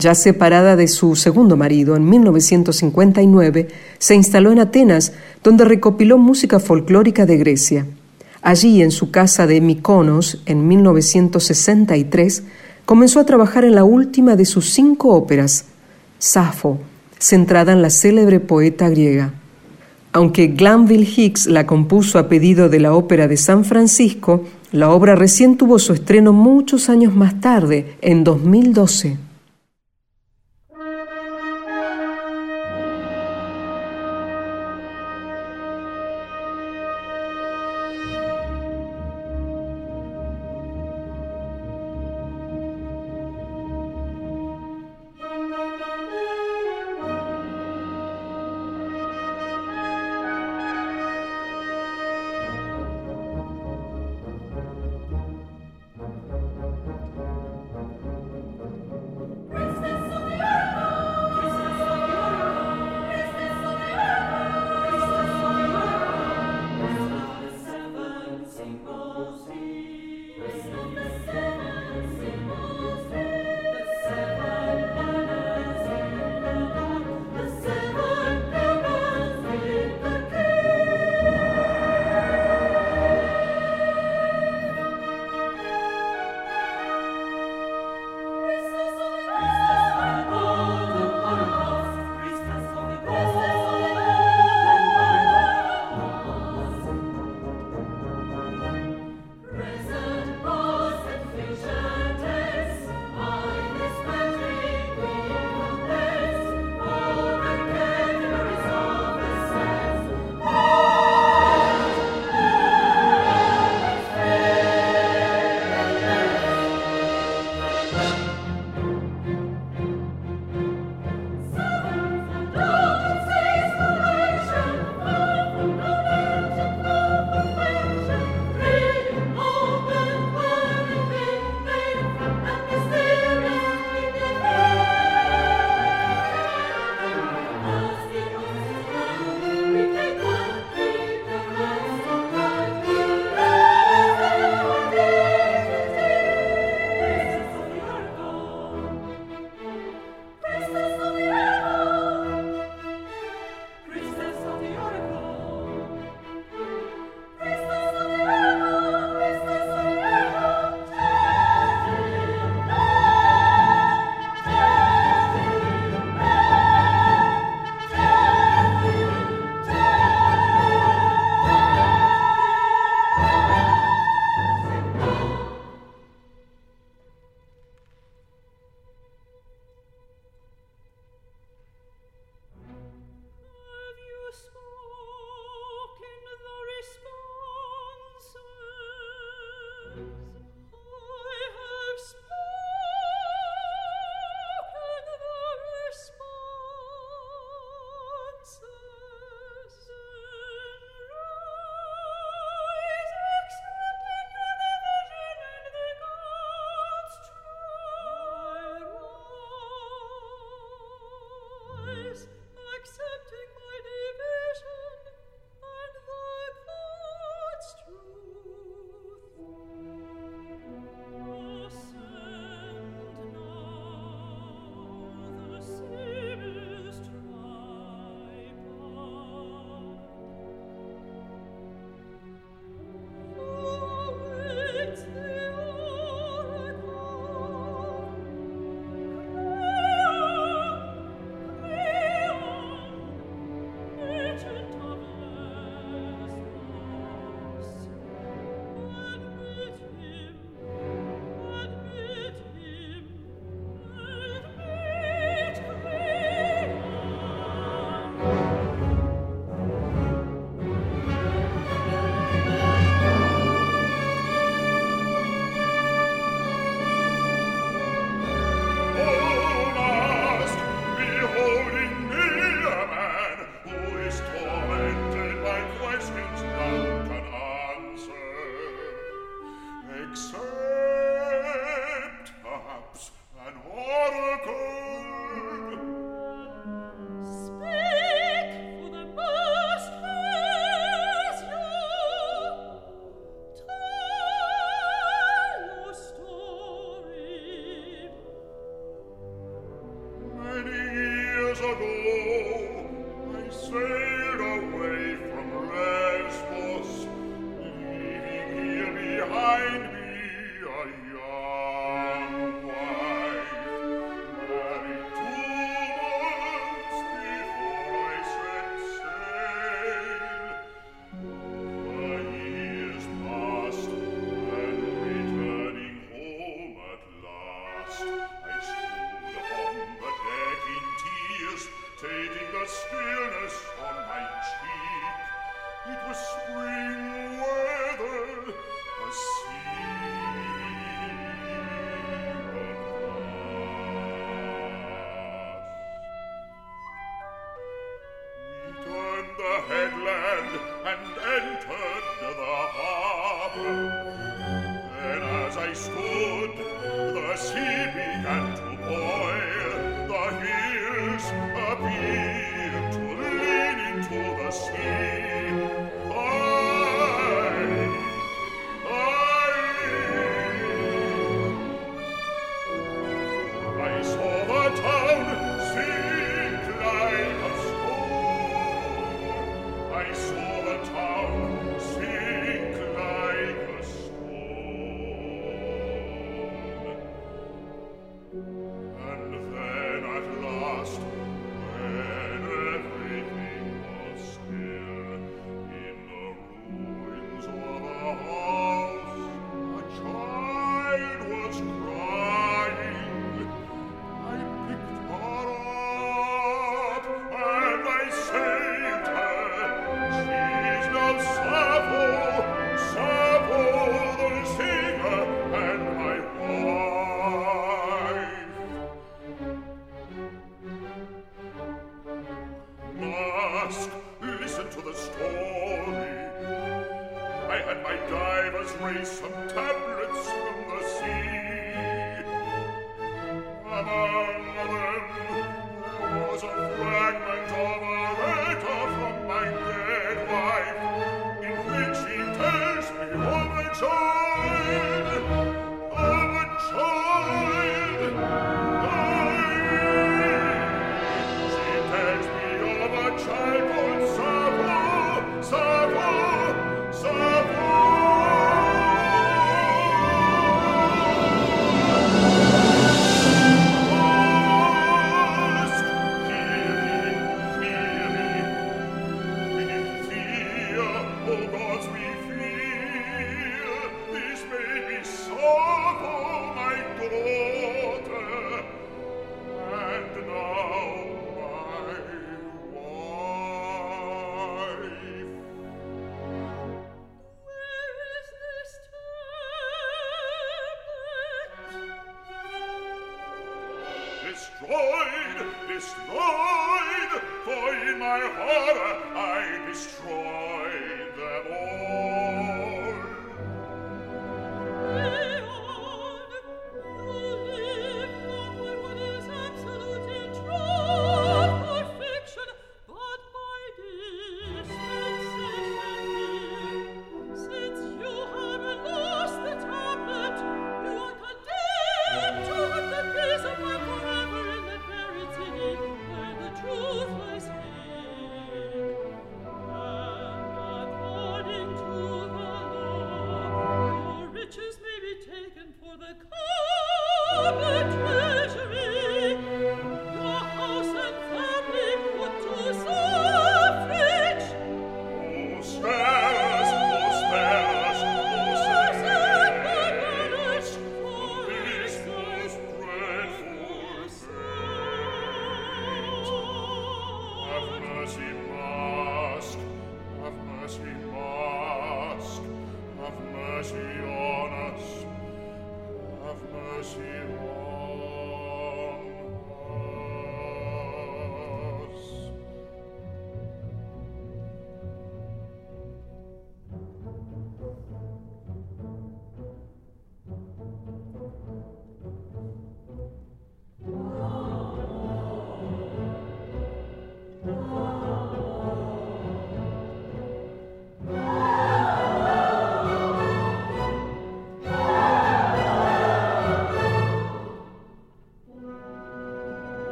Ya 0.00 0.16
separada 0.16 0.74
de 0.74 0.88
su 0.88 1.14
segundo 1.14 1.56
marido 1.56 1.94
en 1.94 2.08
1959, 2.10 3.68
se 3.98 4.14
instaló 4.16 4.50
en 4.50 4.58
Atenas, 4.58 5.12
donde 5.44 5.64
recopiló 5.64 6.18
música 6.18 6.58
folclórica 6.58 7.24
de 7.24 7.36
Grecia. 7.36 7.86
Allí, 8.40 8.82
en 8.82 8.90
su 8.90 9.12
casa 9.12 9.46
de 9.46 9.60
Mykonos, 9.60 10.42
en 10.46 10.66
1963, 10.66 12.42
comenzó 12.84 13.20
a 13.20 13.26
trabajar 13.26 13.64
en 13.64 13.76
la 13.76 13.84
última 13.84 14.34
de 14.34 14.44
sus 14.44 14.70
cinco 14.70 15.10
óperas, 15.10 15.66
Safo, 16.18 16.78
centrada 17.20 17.72
en 17.72 17.82
la 17.82 17.90
célebre 17.90 18.40
poeta 18.40 18.88
griega. 18.88 19.34
Aunque 20.12 20.48
Glanville 20.48 21.08
Hicks 21.16 21.46
la 21.46 21.66
compuso 21.66 22.18
a 22.18 22.28
pedido 22.28 22.68
de 22.68 22.80
la 22.80 22.94
Ópera 22.94 23.28
de 23.28 23.38
San 23.38 23.64
Francisco, 23.64 24.44
la 24.70 24.90
obra 24.90 25.14
recién 25.14 25.56
tuvo 25.56 25.78
su 25.78 25.94
estreno 25.94 26.32
muchos 26.32 26.90
años 26.90 27.14
más 27.14 27.40
tarde, 27.40 27.96
en 28.02 28.22
2012. 28.22 29.16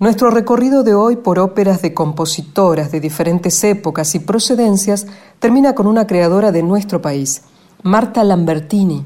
Nuestro 0.00 0.30
recorrido 0.30 0.82
de 0.82 0.94
hoy 0.94 1.16
por 1.16 1.38
óperas 1.38 1.82
de 1.82 1.92
compositoras 1.92 2.90
de 2.90 3.00
diferentes 3.00 3.62
épocas 3.64 4.14
y 4.14 4.20
procedencias 4.20 5.06
termina 5.40 5.74
con 5.74 5.86
una 5.86 6.06
creadora 6.06 6.52
de 6.52 6.62
nuestro 6.62 7.02
país, 7.02 7.42
Marta 7.82 8.24
Lambertini. 8.24 9.04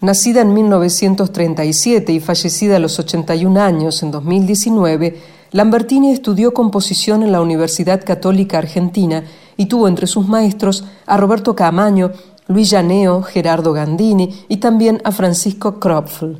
Nacida 0.00 0.42
en 0.42 0.54
1937 0.54 2.12
y 2.12 2.20
fallecida 2.20 2.76
a 2.76 2.78
los 2.78 3.00
81 3.00 3.60
años 3.60 4.04
en 4.04 4.12
2019, 4.12 5.20
Lambertini 5.50 6.12
estudió 6.12 6.54
composición 6.54 7.24
en 7.24 7.32
la 7.32 7.40
Universidad 7.40 8.04
Católica 8.04 8.58
Argentina 8.58 9.24
y 9.56 9.66
tuvo 9.66 9.88
entre 9.88 10.06
sus 10.06 10.28
maestros 10.28 10.84
a 11.06 11.16
Roberto 11.16 11.56
Camaño, 11.56 12.12
Luis 12.46 12.70
Llaneo, 12.70 13.22
Gerardo 13.22 13.72
Gandini 13.72 14.44
y 14.46 14.58
también 14.58 15.02
a 15.02 15.10
Francisco 15.10 15.80
Kropfl. 15.80 16.36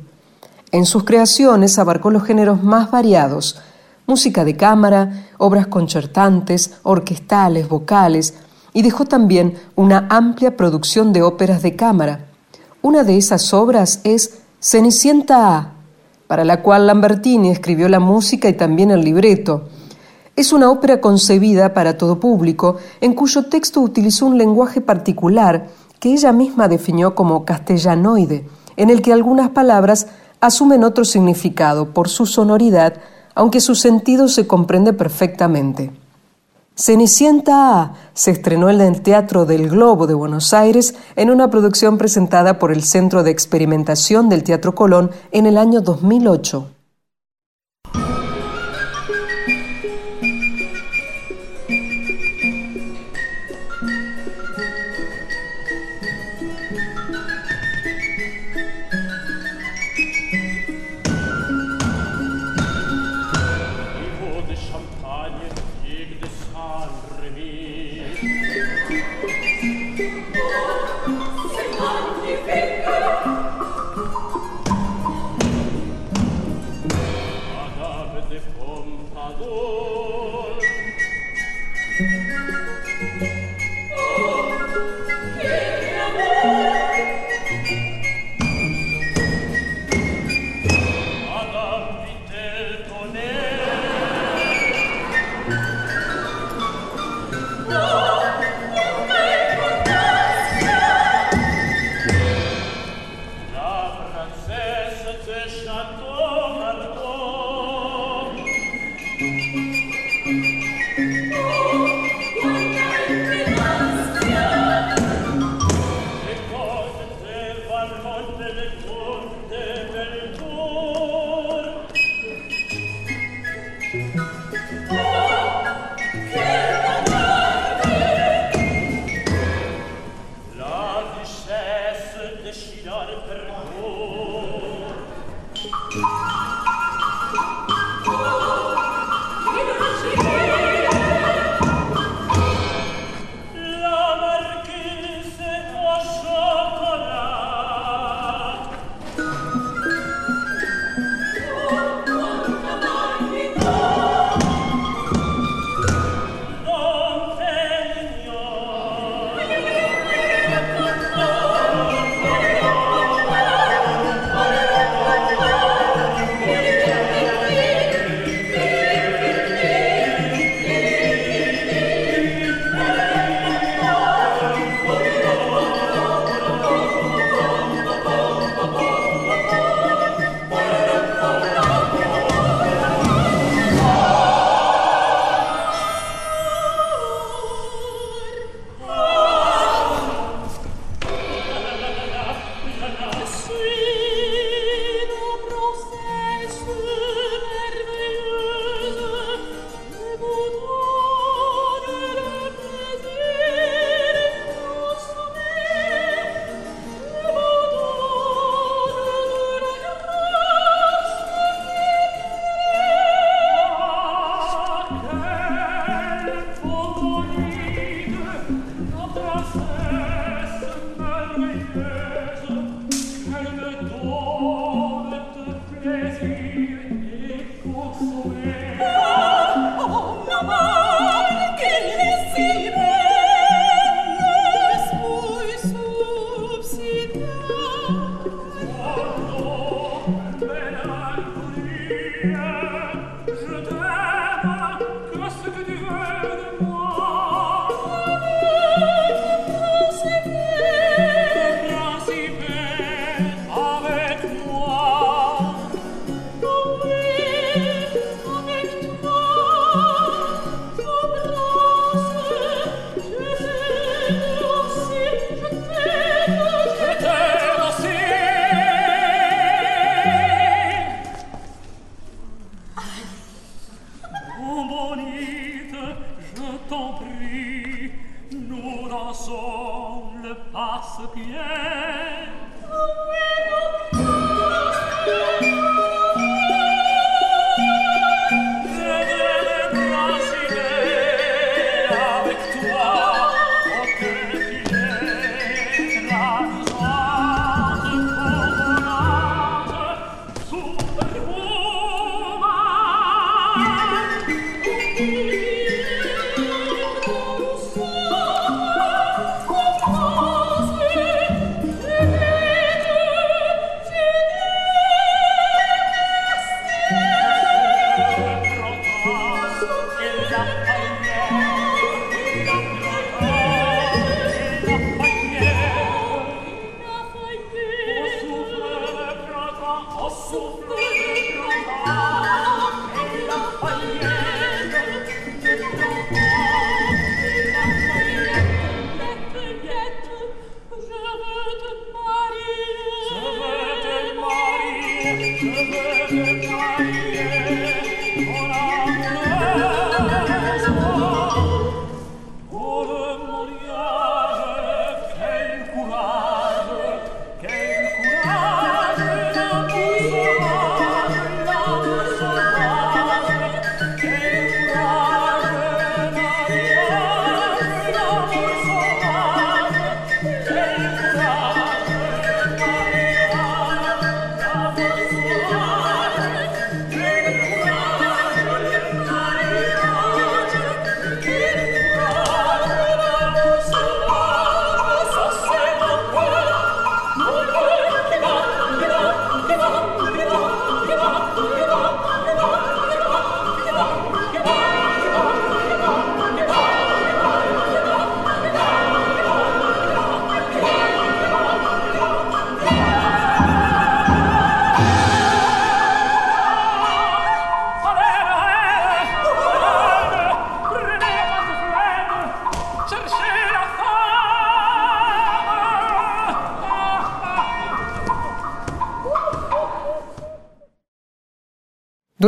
En 0.71 0.85
sus 0.85 1.03
creaciones 1.03 1.77
abarcó 1.77 2.09
los 2.09 2.23
géneros 2.23 2.63
más 2.63 2.89
variados, 2.89 3.59
música 4.05 4.43
de 4.43 4.55
cámara, 4.55 5.27
obras 5.37 5.67
concertantes, 5.67 6.79
orquestales, 6.83 7.67
vocales, 7.67 8.33
y 8.73 8.81
dejó 8.81 9.05
también 9.05 9.55
una 9.75 10.07
amplia 10.09 10.55
producción 10.55 11.13
de 11.13 11.21
óperas 11.21 11.61
de 11.61 11.75
cámara. 11.75 12.25
Una 12.81 13.03
de 13.03 13.17
esas 13.17 13.53
obras 13.53 14.01
es 14.03 14.39
Cenicienta 14.59 15.57
A, 15.57 15.73
para 16.27 16.45
la 16.45 16.61
cual 16.61 16.87
Lambertini 16.87 17.49
escribió 17.49 17.89
la 17.89 17.99
música 17.99 18.47
y 18.47 18.53
también 18.53 18.91
el 18.91 19.01
libreto. 19.01 19.67
Es 20.35 20.53
una 20.53 20.71
ópera 20.71 21.01
concebida 21.01 21.73
para 21.73 21.97
todo 21.97 22.19
público, 22.19 22.77
en 23.01 23.13
cuyo 23.13 23.43
texto 23.45 23.81
utilizó 23.81 24.25
un 24.25 24.37
lenguaje 24.37 24.79
particular 24.79 25.67
que 25.99 26.13
ella 26.13 26.31
misma 26.31 26.67
definió 26.67 27.15
como 27.15 27.43
castellanoide, 27.43 28.47
en 28.77 28.89
el 28.89 29.01
que 29.01 29.13
algunas 29.13 29.49
palabras 29.49 30.07
asumen 30.39 30.83
otro 30.83 31.05
significado 31.05 31.93
por 31.93 32.09
su 32.09 32.25
sonoridad 32.25 32.95
aunque 33.35 33.61
su 33.61 33.75
sentido 33.75 34.27
se 34.27 34.47
comprende 34.47 34.93
perfectamente. 34.93 35.91
Cenicienta 36.75 37.93
se 38.13 38.31
estrenó 38.31 38.69
en 38.69 38.81
el 38.81 39.01
Teatro 39.01 39.45
del 39.45 39.69
Globo 39.69 40.07
de 40.07 40.13
Buenos 40.13 40.53
Aires 40.53 40.95
en 41.15 41.29
una 41.29 41.49
producción 41.49 41.97
presentada 41.97 42.59
por 42.59 42.71
el 42.71 42.83
Centro 42.83 43.23
de 43.23 43.31
Experimentación 43.31 44.29
del 44.29 44.43
Teatro 44.43 44.73
Colón 44.73 45.11
en 45.31 45.45
el 45.45 45.57
año 45.57 45.81
2008. 45.81 46.80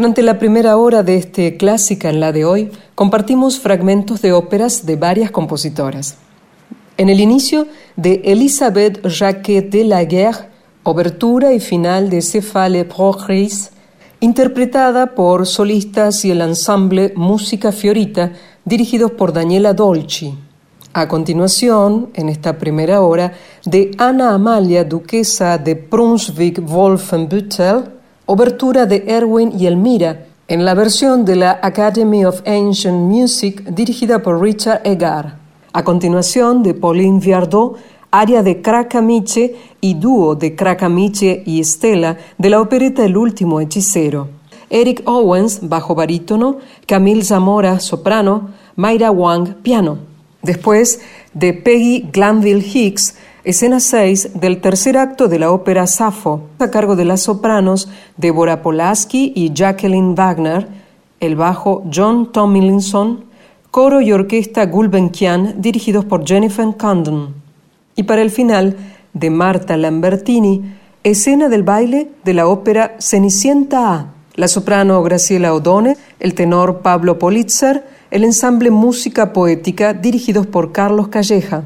Durante 0.04 0.22
la 0.22 0.38
primera 0.38 0.76
hora 0.76 1.02
de 1.02 1.16
este 1.16 1.56
Clásica 1.56 2.10
en 2.10 2.20
la 2.20 2.34
de 2.34 2.44
hoy, 2.44 2.70
compartimos 2.94 3.62
fragmentos 3.62 4.22
de 4.22 4.34
óperas 4.34 4.86
de 4.86 4.98
varias 4.98 5.32
compositoras. 5.32 6.18
En 6.98 7.08
el 7.08 7.22
inicio 7.22 7.68
de 7.96 8.22
Elisabeth 8.26 9.08
Jacquet 9.08 9.70
de 9.70 9.86
la 9.86 10.04
Guerre, 10.04 10.50
obertura 10.84 11.54
y 11.54 11.62
final 11.62 12.10
de 12.10 12.22
Céphale 12.22 12.84
Progrès, 12.84 13.72
interpretada 14.20 15.16
por 15.16 15.48
solistas 15.48 16.26
y 16.26 16.32
el 16.32 16.42
ensamble 16.42 17.14
Música 17.16 17.72
Fiorita, 17.72 18.34
dirigidos 18.66 19.12
por 19.12 19.32
Daniela 19.32 19.74
Dolci. 19.74 20.38
A 20.92 21.08
continuación, 21.08 22.10
en 22.14 22.28
esta 22.28 22.58
primera 22.58 23.00
hora, 23.00 23.32
de 23.64 23.92
Ana 23.98 24.34
Amalia, 24.34 24.84
duquesa 24.84 25.58
de 25.58 25.76
Brunswick-Wolfenbüttel, 25.76 27.93
obertura 28.26 28.86
de 28.86 29.04
Erwin 29.08 29.52
y 29.58 29.68
Elmira, 29.68 30.28
en 30.48 30.66
la 30.66 30.74
versión 30.74 31.26
de 31.26 31.36
la 31.36 31.60
Academy 31.62 32.26
of 32.26 32.42
Ancient 32.46 32.98
Music 32.98 33.64
dirigida 33.66 34.22
por 34.22 34.42
Richard 34.42 34.82
Egar. 34.86 35.40
A 35.74 35.84
continuación, 35.84 36.64
de 36.64 36.74
Pauline 36.74 37.20
Viardot, 37.20 37.78
área 38.12 38.44
de 38.44 38.62
Krakamiche 38.62 39.56
y 39.82 39.96
dúo 39.96 40.36
de 40.36 40.56
Krakamiche 40.56 41.44
y 41.46 41.60
Estela 41.60 42.18
de 42.38 42.50
la 42.50 42.62
opereta 42.62 43.04
El 43.04 43.18
último 43.18 43.60
hechicero. 43.60 44.30
Eric 44.70 45.02
Owens, 45.06 45.68
bajo 45.68 45.96
barítono, 45.96 46.58
Camille 46.86 47.24
Zamora, 47.24 47.80
soprano, 47.80 48.50
Mayra 48.76 49.12
Wang, 49.12 49.56
piano. 49.62 49.98
Después, 50.42 51.02
de 51.34 51.54
Peggy 51.54 52.10
Glanville 52.12 52.66
Hicks, 52.66 53.16
Escena 53.46 53.82
6 53.82 54.40
del 54.40 54.62
tercer 54.62 54.98
acto 54.98 55.28
de 55.28 55.38
la 55.38 55.52
ópera 55.52 55.86
Safo, 55.86 56.44
a 56.60 56.72
cargo 56.72 56.96
de 56.96 57.04
las 57.04 57.24
sopranos 57.24 57.90
Deborah 58.16 58.62
Polaski 58.62 59.34
y 59.36 59.52
Jacqueline 59.54 60.16
Wagner, 60.16 60.70
el 61.20 61.36
bajo 61.36 61.84
John 61.94 62.32
Tomlinson, 62.32 63.26
coro 63.70 64.00
y 64.00 64.14
orquesta 64.14 64.66
Gulbenkian 64.66 65.62
dirigidos 65.62 66.06
por 66.06 66.26
Jennifer 66.26 66.66
Condon. 66.78 67.34
Y 67.98 68.04
para 68.04 68.22
el 68.22 68.32
final, 68.32 68.78
de 69.14 69.30
Marta 69.30 69.76
Lambertini, 69.76 70.62
escena 71.04 71.50
del 71.50 71.64
baile 71.64 72.12
de 72.24 72.34
la 72.34 72.48
ópera 72.48 72.96
Cenicienta 73.00 73.94
A, 73.94 74.14
la 74.36 74.48
soprano 74.48 75.04
Graciela 75.04 75.54
O'Donnell, 75.54 75.98
el 76.22 76.34
tenor 76.34 76.80
Pablo 76.80 77.20
Politzer, 77.20 77.86
el 78.10 78.24
ensamble 78.24 78.72
Música 78.72 79.34
Poética 79.34 79.94
dirigidos 79.94 80.48
por 80.48 80.72
Carlos 80.72 81.10
Calleja. 81.10 81.66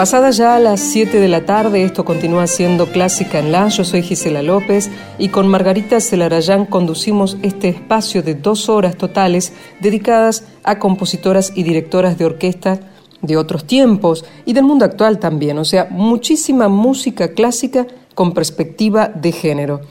Pasada 0.00 0.30
ya 0.30 0.56
a 0.56 0.58
las 0.58 0.80
7 0.80 1.20
de 1.20 1.28
la 1.28 1.44
tarde, 1.44 1.84
esto 1.84 2.06
continúa 2.06 2.46
siendo 2.46 2.86
Clásica 2.86 3.38
en 3.38 3.52
La. 3.52 3.68
Yo 3.68 3.84
soy 3.84 4.00
Gisela 4.00 4.40
López 4.40 4.88
y 5.18 5.28
con 5.28 5.46
Margarita 5.46 6.00
Celarayán 6.00 6.64
conducimos 6.64 7.36
este 7.42 7.68
espacio 7.68 8.22
de 8.22 8.34
dos 8.34 8.70
horas 8.70 8.96
totales 8.96 9.52
dedicadas 9.78 10.44
a 10.64 10.78
compositoras 10.78 11.52
y 11.54 11.64
directoras 11.64 12.16
de 12.16 12.24
orquesta 12.24 12.80
de 13.20 13.36
otros 13.36 13.66
tiempos 13.66 14.24
y 14.46 14.54
del 14.54 14.64
mundo 14.64 14.86
actual 14.86 15.18
también. 15.18 15.58
O 15.58 15.66
sea, 15.66 15.86
muchísima 15.90 16.70
música 16.70 17.34
clásica 17.34 17.86
con 18.14 18.32
perspectiva 18.32 19.08
de 19.08 19.32
género. 19.32 19.82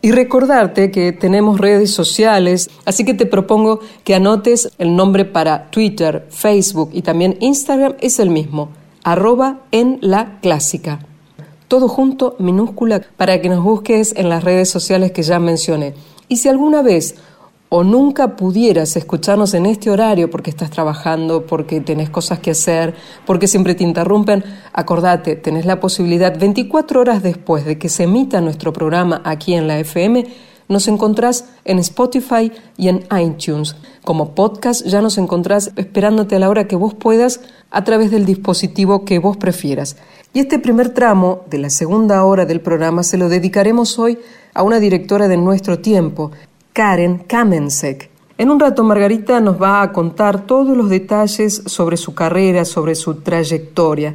Y 0.00 0.12
recordarte 0.12 0.90
que 0.90 1.12
tenemos 1.12 1.60
redes 1.60 1.90
sociales, 1.90 2.70
así 2.86 3.04
que 3.04 3.12
te 3.12 3.26
propongo 3.26 3.80
que 4.02 4.14
anotes 4.14 4.70
el 4.78 4.96
nombre 4.96 5.26
para 5.26 5.70
Twitter, 5.70 6.26
Facebook 6.30 6.88
y 6.94 7.02
también 7.02 7.36
Instagram 7.40 7.96
es 8.00 8.18
el 8.18 8.30
mismo 8.30 8.70
arroba 9.04 9.60
en 9.70 9.98
la 10.00 10.40
clásica. 10.40 11.00
Todo 11.68 11.88
junto, 11.88 12.36
minúscula, 12.38 13.02
para 13.16 13.40
que 13.40 13.48
nos 13.48 13.62
busques 13.62 14.14
en 14.16 14.28
las 14.28 14.42
redes 14.42 14.70
sociales 14.70 15.12
que 15.12 15.22
ya 15.22 15.38
mencioné. 15.38 15.94
Y 16.28 16.38
si 16.38 16.48
alguna 16.48 16.82
vez 16.82 17.16
o 17.70 17.84
nunca 17.84 18.36
pudieras 18.36 18.96
escucharnos 18.96 19.52
en 19.52 19.66
este 19.66 19.90
horario 19.90 20.30
porque 20.30 20.50
estás 20.50 20.70
trabajando, 20.70 21.46
porque 21.46 21.80
tenés 21.80 22.08
cosas 22.08 22.38
que 22.38 22.52
hacer, 22.52 22.94
porque 23.26 23.46
siempre 23.46 23.74
te 23.74 23.84
interrumpen, 23.84 24.42
acordate, 24.72 25.36
tenés 25.36 25.66
la 25.66 25.78
posibilidad 25.78 26.38
24 26.38 27.00
horas 27.00 27.22
después 27.22 27.66
de 27.66 27.78
que 27.78 27.90
se 27.90 28.04
emita 28.04 28.40
nuestro 28.40 28.72
programa 28.72 29.20
aquí 29.24 29.54
en 29.54 29.68
la 29.68 29.78
FM 29.78 30.47
Nos 30.68 30.86
encontrás 30.86 31.46
en 31.64 31.78
Spotify 31.78 32.52
y 32.76 32.88
en 32.88 33.04
iTunes. 33.18 33.74
Como 34.04 34.34
podcast 34.34 34.84
ya 34.86 35.00
nos 35.00 35.16
encontrás 35.16 35.72
esperándote 35.76 36.36
a 36.36 36.38
la 36.38 36.50
hora 36.50 36.68
que 36.68 36.76
vos 36.76 36.92
puedas 36.92 37.40
a 37.70 37.84
través 37.84 38.10
del 38.10 38.26
dispositivo 38.26 39.06
que 39.06 39.18
vos 39.18 39.38
prefieras. 39.38 39.96
Y 40.34 40.40
este 40.40 40.58
primer 40.58 40.90
tramo 40.90 41.40
de 41.48 41.58
la 41.58 41.70
segunda 41.70 42.22
hora 42.24 42.44
del 42.44 42.60
programa 42.60 43.02
se 43.02 43.16
lo 43.16 43.30
dedicaremos 43.30 43.98
hoy 43.98 44.18
a 44.52 44.62
una 44.62 44.78
directora 44.78 45.26
de 45.26 45.38
nuestro 45.38 45.78
tiempo, 45.78 46.32
Karen 46.74 47.18
Kamensek. 47.26 48.10
En 48.36 48.50
un 48.50 48.60
rato 48.60 48.84
Margarita 48.84 49.40
nos 49.40 49.60
va 49.60 49.82
a 49.82 49.90
contar 49.92 50.46
todos 50.46 50.76
los 50.76 50.88
detalles 50.90 51.62
sobre 51.66 51.96
su 51.96 52.14
carrera, 52.14 52.64
sobre 52.64 52.94
su 52.94 53.14
trayectoria. 53.14 54.14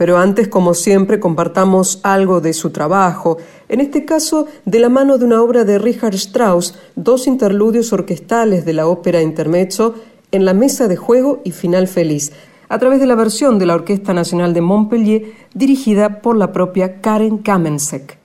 Pero 0.00 0.16
antes, 0.16 0.48
como 0.48 0.72
siempre, 0.72 1.20
compartamos 1.20 2.00
algo 2.04 2.40
de 2.40 2.54
su 2.54 2.70
trabajo, 2.70 3.36
en 3.68 3.80
este 3.80 4.06
caso 4.06 4.46
de 4.64 4.80
la 4.80 4.88
mano 4.88 5.18
de 5.18 5.26
una 5.26 5.42
obra 5.42 5.64
de 5.64 5.78
Richard 5.78 6.14
Strauss, 6.14 6.74
dos 6.96 7.26
interludios 7.26 7.92
orquestales 7.92 8.64
de 8.64 8.72
la 8.72 8.86
ópera 8.86 9.20
Intermezzo 9.20 9.94
en 10.32 10.46
la 10.46 10.54
mesa 10.54 10.88
de 10.88 10.96
juego 10.96 11.42
y 11.44 11.50
final 11.50 11.86
feliz, 11.86 12.32
a 12.70 12.78
través 12.78 12.98
de 12.98 13.06
la 13.06 13.14
versión 13.14 13.58
de 13.58 13.66
la 13.66 13.74
Orquesta 13.74 14.14
Nacional 14.14 14.54
de 14.54 14.62
Montpellier 14.62 15.34
dirigida 15.52 16.22
por 16.22 16.34
la 16.34 16.50
propia 16.50 17.02
Karen 17.02 17.36
Kamensek. 17.36 18.19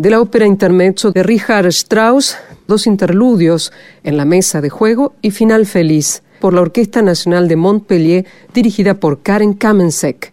De 0.00 0.08
la 0.08 0.22
ópera 0.22 0.46
intermezzo 0.46 1.10
de 1.10 1.22
Richard 1.22 1.66
Strauss, 1.66 2.38
dos 2.66 2.86
interludios 2.86 3.70
en 4.02 4.16
la 4.16 4.24
mesa 4.24 4.62
de 4.62 4.70
juego 4.70 5.12
y 5.20 5.30
final 5.30 5.66
feliz 5.66 6.22
por 6.40 6.54
la 6.54 6.62
Orquesta 6.62 7.02
Nacional 7.02 7.48
de 7.48 7.56
Montpellier 7.56 8.24
dirigida 8.54 8.94
por 8.94 9.20
Karen 9.20 9.52
Kamensek. 9.52 10.32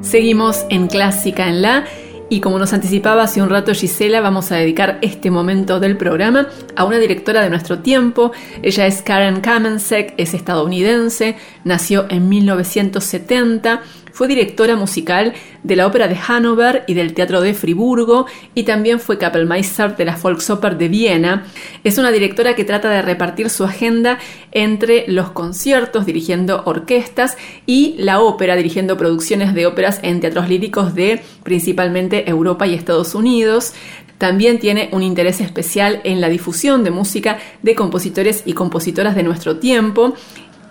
Seguimos 0.00 0.64
en 0.70 0.86
Clásica 0.86 1.48
en 1.48 1.60
La 1.60 1.84
y 2.30 2.40
como 2.40 2.58
nos 2.58 2.72
anticipaba 2.72 3.24
hace 3.24 3.42
un 3.42 3.50
rato 3.50 3.74
Gisela, 3.74 4.20
vamos 4.20 4.52
a 4.52 4.56
dedicar 4.56 4.98
este 5.02 5.30
momento 5.30 5.80
del 5.80 5.96
programa 5.96 6.46
a 6.76 6.84
una 6.84 6.98
directora 6.98 7.42
de 7.42 7.50
nuestro 7.50 7.80
tiempo. 7.80 8.30
Ella 8.62 8.86
es 8.86 9.02
Karen 9.02 9.40
Kamensek, 9.40 10.14
es 10.16 10.32
estadounidense, 10.32 11.36
nació 11.64 12.06
en 12.08 12.28
1970 12.28 13.82
fue 14.12 14.28
directora 14.28 14.76
musical 14.76 15.34
de 15.62 15.76
la 15.76 15.86
Ópera 15.86 16.08
de 16.08 16.16
Hannover 16.16 16.84
y 16.86 16.94
del 16.94 17.14
Teatro 17.14 17.40
de 17.40 17.54
Friburgo 17.54 18.26
y 18.54 18.64
también 18.64 19.00
fue 19.00 19.18
Kapellmeister 19.18 19.96
de 19.96 20.04
la 20.04 20.16
Volksoper 20.16 20.78
de 20.78 20.88
Viena. 20.88 21.46
Es 21.84 21.98
una 21.98 22.10
directora 22.10 22.54
que 22.54 22.64
trata 22.64 22.90
de 22.90 23.02
repartir 23.02 23.50
su 23.50 23.64
agenda 23.64 24.18
entre 24.52 25.04
los 25.08 25.30
conciertos 25.30 26.06
dirigiendo 26.06 26.62
orquestas 26.64 27.36
y 27.66 27.94
la 27.98 28.20
ópera 28.20 28.56
dirigiendo 28.56 28.96
producciones 28.96 29.54
de 29.54 29.66
óperas 29.66 30.00
en 30.02 30.20
teatros 30.20 30.48
líricos 30.48 30.94
de 30.94 31.22
principalmente 31.42 32.28
Europa 32.28 32.66
y 32.66 32.74
Estados 32.74 33.14
Unidos. 33.14 33.74
También 34.18 34.58
tiene 34.58 34.90
un 34.92 35.02
interés 35.02 35.40
especial 35.40 36.02
en 36.04 36.20
la 36.20 36.28
difusión 36.28 36.84
de 36.84 36.90
música 36.90 37.38
de 37.62 37.74
compositores 37.74 38.42
y 38.44 38.52
compositoras 38.52 39.16
de 39.16 39.22
nuestro 39.22 39.56
tiempo 39.56 40.14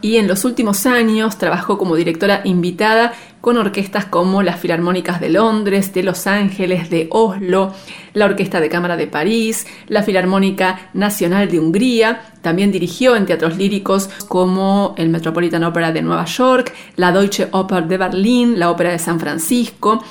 y 0.02 0.18
en 0.18 0.28
los 0.28 0.46
últimos 0.46 0.86
años 0.86 1.38
trabajó 1.38 1.78
como 1.78 1.96
directora 1.96 2.42
invitada 2.44 3.14
con 3.42 3.58
orquestas 3.58 4.06
como 4.06 4.44
las 4.44 4.60
Filarmónicas 4.60 5.22
de 5.22 5.30
Londres, 5.30 5.94
de 5.94 6.04
Los 6.04 6.28
Ángeles, 6.28 6.90
de 6.90 7.08
Oslo, 7.12 7.74
la 8.14 8.26
Orquesta 8.26 8.60
de 8.60 8.70
Cámara 8.70 8.98
de 8.98 9.08
París, 9.08 9.66
la 9.88 10.04
Filarmónica 10.04 10.90
Nacional 10.94 11.50
de 11.50 11.60
Hungría. 11.60 12.22
También 12.42 12.72
dirigió 12.72 13.16
en 13.16 13.26
teatros 13.26 13.58
líricos 13.58 14.10
como 14.28 14.94
el 14.98 15.10
Metropolitan 15.10 15.64
Opera 15.64 15.92
de 15.92 16.02
Nueva 16.02 16.26
York, 16.26 16.74
la 16.98 17.12
Deutsche 17.12 17.48
Oper 17.52 17.88
de 17.88 17.98
Berlín, 17.98 18.60
la 18.60 18.72
Ópera 18.72 18.92
de 18.92 19.00
San 19.00 19.20
Francisco 19.20 20.04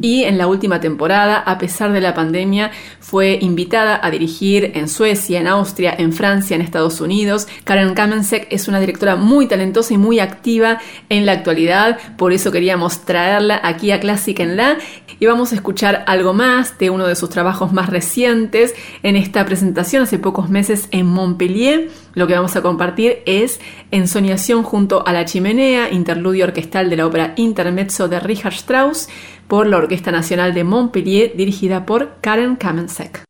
y 0.00 0.24
en 0.24 0.38
la 0.38 0.46
última 0.46 0.80
temporada, 0.80 1.38
a 1.38 1.58
pesar 1.58 1.92
de 1.92 2.00
la 2.00 2.14
pandemia, 2.14 2.70
fue 3.00 3.38
invitada 3.40 3.98
a 4.02 4.10
dirigir 4.10 4.72
en 4.74 4.88
Suecia, 4.88 5.40
en 5.40 5.46
Austria, 5.46 5.94
en 5.96 6.12
Francia, 6.12 6.54
en 6.54 6.62
Estados 6.62 7.00
Unidos. 7.00 7.48
Karen 7.64 7.94
Kamensek 7.94 8.46
es 8.50 8.68
una 8.68 8.80
directora 8.80 9.16
muy 9.16 9.46
talentosa 9.46 9.94
y 9.94 9.98
muy 9.98 10.20
activa 10.20 10.78
en 11.08 11.26
la 11.26 11.32
actualidad, 11.32 11.98
por 12.16 12.32
eso 12.32 12.52
queríamos 12.52 13.04
traerla 13.04 13.60
aquí 13.62 13.90
a 13.90 14.00
Clásica 14.00 14.42
en 14.42 14.56
La 14.56 14.78
y 15.20 15.26
vamos 15.26 15.52
a 15.52 15.56
escuchar 15.56 16.04
algo 16.06 16.32
más 16.32 16.78
de 16.78 16.90
uno 16.90 17.06
de 17.06 17.16
sus 17.16 17.30
trabajos 17.30 17.72
más 17.72 17.88
recientes 17.88 18.74
en 19.02 19.16
esta 19.16 19.44
presentación 19.44 20.04
hace 20.04 20.18
pocos 20.18 20.48
meses 20.48 20.88
en 20.90 21.06
Montpellier. 21.06 21.90
Lo 22.14 22.26
que 22.26 22.34
vamos 22.34 22.56
a 22.56 22.62
compartir 22.62 23.18
es 23.26 23.60
Ensoñación 23.90 24.62
junto 24.62 25.06
a 25.06 25.12
la 25.12 25.24
chimenea, 25.24 25.90
interludio 25.90 26.44
orquestal 26.44 26.90
de 26.90 26.96
la 26.96 27.06
ópera 27.06 27.32
Intermezzo 27.36 28.08
de 28.08 28.20
Richard 28.20 28.54
Strauss 28.54 29.08
por 29.48 29.66
la 29.66 29.78
Orquesta 29.78 30.12
Nacional 30.12 30.54
de 30.54 30.64
Montpellier 30.64 31.36
dirigida 31.36 31.86
por 31.86 32.20
Karen 32.20 32.56
Kamensek. 32.56 33.27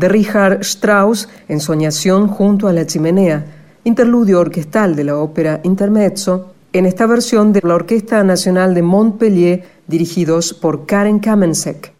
De 0.00 0.08
Richard 0.08 0.60
Strauss, 0.62 1.28
Ensoñación 1.46 2.26
junto 2.26 2.68
a 2.68 2.72
la 2.72 2.86
chimenea, 2.86 3.44
interludio 3.84 4.40
orquestal 4.40 4.96
de 4.96 5.04
la 5.04 5.18
ópera 5.18 5.60
Intermezzo, 5.62 6.54
en 6.72 6.86
esta 6.86 7.06
versión 7.06 7.52
de 7.52 7.60
la 7.62 7.74
Orquesta 7.74 8.24
Nacional 8.24 8.74
de 8.74 8.82
Montpellier, 8.82 9.64
dirigidos 9.86 10.54
por 10.54 10.86
Karen 10.86 11.18
Kamensek. 11.18 11.92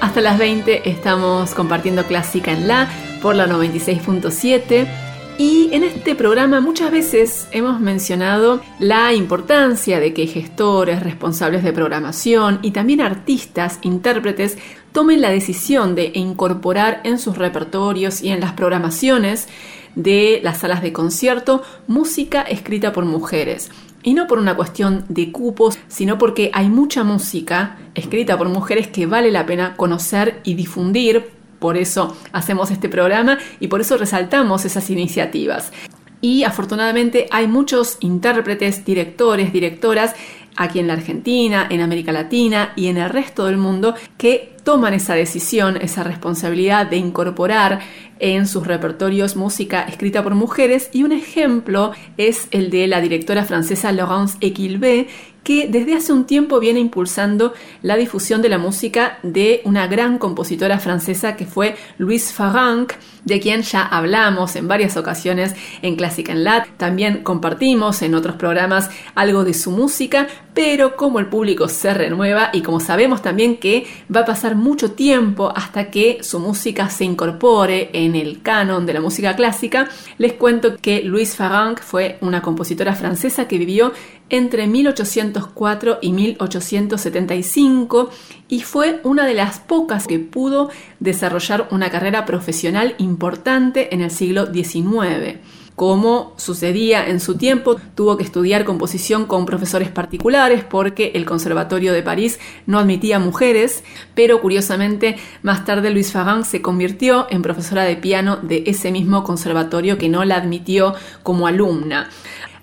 Hasta 0.00 0.20
las 0.22 0.38
20 0.38 0.88
estamos 0.88 1.52
compartiendo 1.54 2.04
Clásica 2.06 2.52
en 2.52 2.66
La 2.66 2.88
por 3.20 3.34
la 3.34 3.46
96.7 3.46 5.11
y 5.42 5.70
en 5.72 5.82
este 5.82 6.14
programa 6.14 6.60
muchas 6.60 6.92
veces 6.92 7.48
hemos 7.50 7.80
mencionado 7.80 8.60
la 8.78 9.12
importancia 9.12 9.98
de 9.98 10.14
que 10.14 10.28
gestores, 10.28 11.02
responsables 11.02 11.64
de 11.64 11.72
programación 11.72 12.60
y 12.62 12.70
también 12.70 13.00
artistas, 13.00 13.80
intérpretes, 13.82 14.56
tomen 14.92 15.20
la 15.20 15.30
decisión 15.30 15.96
de 15.96 16.12
incorporar 16.14 17.00
en 17.02 17.18
sus 17.18 17.38
repertorios 17.38 18.22
y 18.22 18.28
en 18.28 18.38
las 18.38 18.52
programaciones 18.52 19.48
de 19.96 20.38
las 20.44 20.58
salas 20.58 20.80
de 20.80 20.92
concierto 20.92 21.64
música 21.88 22.42
escrita 22.42 22.92
por 22.92 23.04
mujeres. 23.04 23.72
Y 24.04 24.14
no 24.14 24.28
por 24.28 24.38
una 24.38 24.54
cuestión 24.54 25.04
de 25.08 25.32
cupos, 25.32 25.76
sino 25.88 26.18
porque 26.18 26.52
hay 26.54 26.68
mucha 26.68 27.02
música 27.02 27.78
escrita 27.96 28.38
por 28.38 28.48
mujeres 28.48 28.86
que 28.86 29.06
vale 29.06 29.32
la 29.32 29.44
pena 29.44 29.74
conocer 29.76 30.40
y 30.44 30.54
difundir. 30.54 31.41
Por 31.62 31.76
eso 31.76 32.16
hacemos 32.32 32.72
este 32.72 32.88
programa 32.88 33.38
y 33.60 33.68
por 33.68 33.80
eso 33.80 33.96
resaltamos 33.96 34.64
esas 34.64 34.90
iniciativas. 34.90 35.72
Y 36.20 36.42
afortunadamente 36.42 37.28
hay 37.30 37.46
muchos 37.46 37.98
intérpretes, 38.00 38.84
directores, 38.84 39.52
directoras 39.52 40.16
aquí 40.56 40.80
en 40.80 40.88
la 40.88 40.94
Argentina, 40.94 41.68
en 41.70 41.80
América 41.80 42.10
Latina 42.10 42.72
y 42.74 42.88
en 42.88 42.96
el 42.96 43.10
resto 43.10 43.46
del 43.46 43.58
mundo 43.58 43.94
que 44.18 44.56
toman 44.64 44.92
esa 44.92 45.14
decisión, 45.14 45.76
esa 45.76 46.02
responsabilidad 46.02 46.86
de 46.88 46.96
incorporar 46.96 47.78
en 48.18 48.48
sus 48.48 48.66
repertorios 48.66 49.36
música 49.36 49.82
escrita 49.82 50.22
por 50.24 50.34
mujeres 50.34 50.90
y 50.92 51.04
un 51.04 51.12
ejemplo 51.12 51.92
es 52.16 52.48
el 52.50 52.70
de 52.70 52.88
la 52.88 53.00
directora 53.00 53.44
francesa 53.44 53.92
Laurence 53.92 54.36
Equilvé 54.40 55.08
que 55.42 55.68
desde 55.68 55.94
hace 55.94 56.12
un 56.12 56.24
tiempo 56.24 56.60
viene 56.60 56.80
impulsando 56.80 57.52
la 57.82 57.96
difusión 57.96 58.42
de 58.42 58.48
la 58.48 58.58
música 58.58 59.18
de 59.22 59.60
una 59.64 59.86
gran 59.86 60.18
compositora 60.18 60.78
francesa 60.78 61.36
que 61.36 61.46
fue 61.46 61.76
Louise 61.98 62.32
Farranc, 62.32 62.92
de 63.24 63.40
quien 63.40 63.62
ya 63.62 63.82
hablamos 63.82 64.56
en 64.56 64.68
varias 64.68 64.96
ocasiones 64.96 65.54
en 65.82 65.96
Clásica 65.96 66.32
en 66.32 66.44
Lat. 66.44 66.66
También 66.76 67.22
compartimos 67.22 68.02
en 68.02 68.14
otros 68.14 68.36
programas 68.36 68.90
algo 69.14 69.44
de 69.44 69.54
su 69.54 69.70
música, 69.70 70.26
pero 70.54 70.96
como 70.96 71.18
el 71.18 71.26
público 71.26 71.68
se 71.68 71.94
renueva 71.94 72.50
y 72.52 72.62
como 72.62 72.80
sabemos 72.80 73.22
también 73.22 73.56
que 73.56 73.86
va 74.14 74.20
a 74.20 74.24
pasar 74.24 74.56
mucho 74.56 74.92
tiempo 74.92 75.52
hasta 75.54 75.90
que 75.90 76.18
su 76.22 76.40
música 76.40 76.90
se 76.90 77.04
incorpore 77.04 77.90
en 77.92 78.14
el 78.14 78.42
canon 78.42 78.86
de 78.86 78.94
la 78.94 79.00
música 79.00 79.34
clásica, 79.36 79.88
les 80.18 80.34
cuento 80.34 80.76
que 80.76 81.02
Louise 81.02 81.36
Farranc 81.36 81.80
fue 81.80 82.18
una 82.20 82.42
compositora 82.42 82.94
francesa 82.94 83.48
que 83.48 83.58
vivió 83.58 83.92
entre 84.32 84.66
1804 84.66 85.98
y 86.00 86.12
1875 86.12 88.10
y 88.48 88.62
fue 88.62 89.00
una 89.04 89.26
de 89.26 89.34
las 89.34 89.60
pocas 89.60 90.06
que 90.06 90.18
pudo 90.18 90.70
desarrollar 91.00 91.68
una 91.70 91.90
carrera 91.90 92.24
profesional 92.24 92.94
importante 92.98 93.94
en 93.94 94.00
el 94.00 94.10
siglo 94.10 94.52
XIX. 94.52 95.38
Como 95.76 96.34
sucedía 96.36 97.08
en 97.08 97.18
su 97.18 97.36
tiempo, 97.36 97.76
tuvo 97.94 98.18
que 98.18 98.24
estudiar 98.24 98.64
composición 98.64 99.24
con 99.24 99.46
profesores 99.46 99.88
particulares 99.88 100.64
porque 100.64 101.12
el 101.14 101.24
Conservatorio 101.24 101.94
de 101.94 102.02
París 102.02 102.38
no 102.66 102.78
admitía 102.78 103.18
mujeres, 103.18 103.82
pero 104.14 104.40
curiosamente 104.42 105.16
más 105.42 105.64
tarde 105.64 105.90
Louise 105.90 106.12
Farran 106.12 106.44
se 106.44 106.60
convirtió 106.60 107.26
en 107.30 107.40
profesora 107.40 107.84
de 107.84 107.96
piano 107.96 108.36
de 108.36 108.64
ese 108.66 108.92
mismo 108.92 109.24
conservatorio 109.24 109.96
que 109.96 110.10
no 110.10 110.24
la 110.24 110.36
admitió 110.36 110.94
como 111.22 111.46
alumna. 111.46 112.10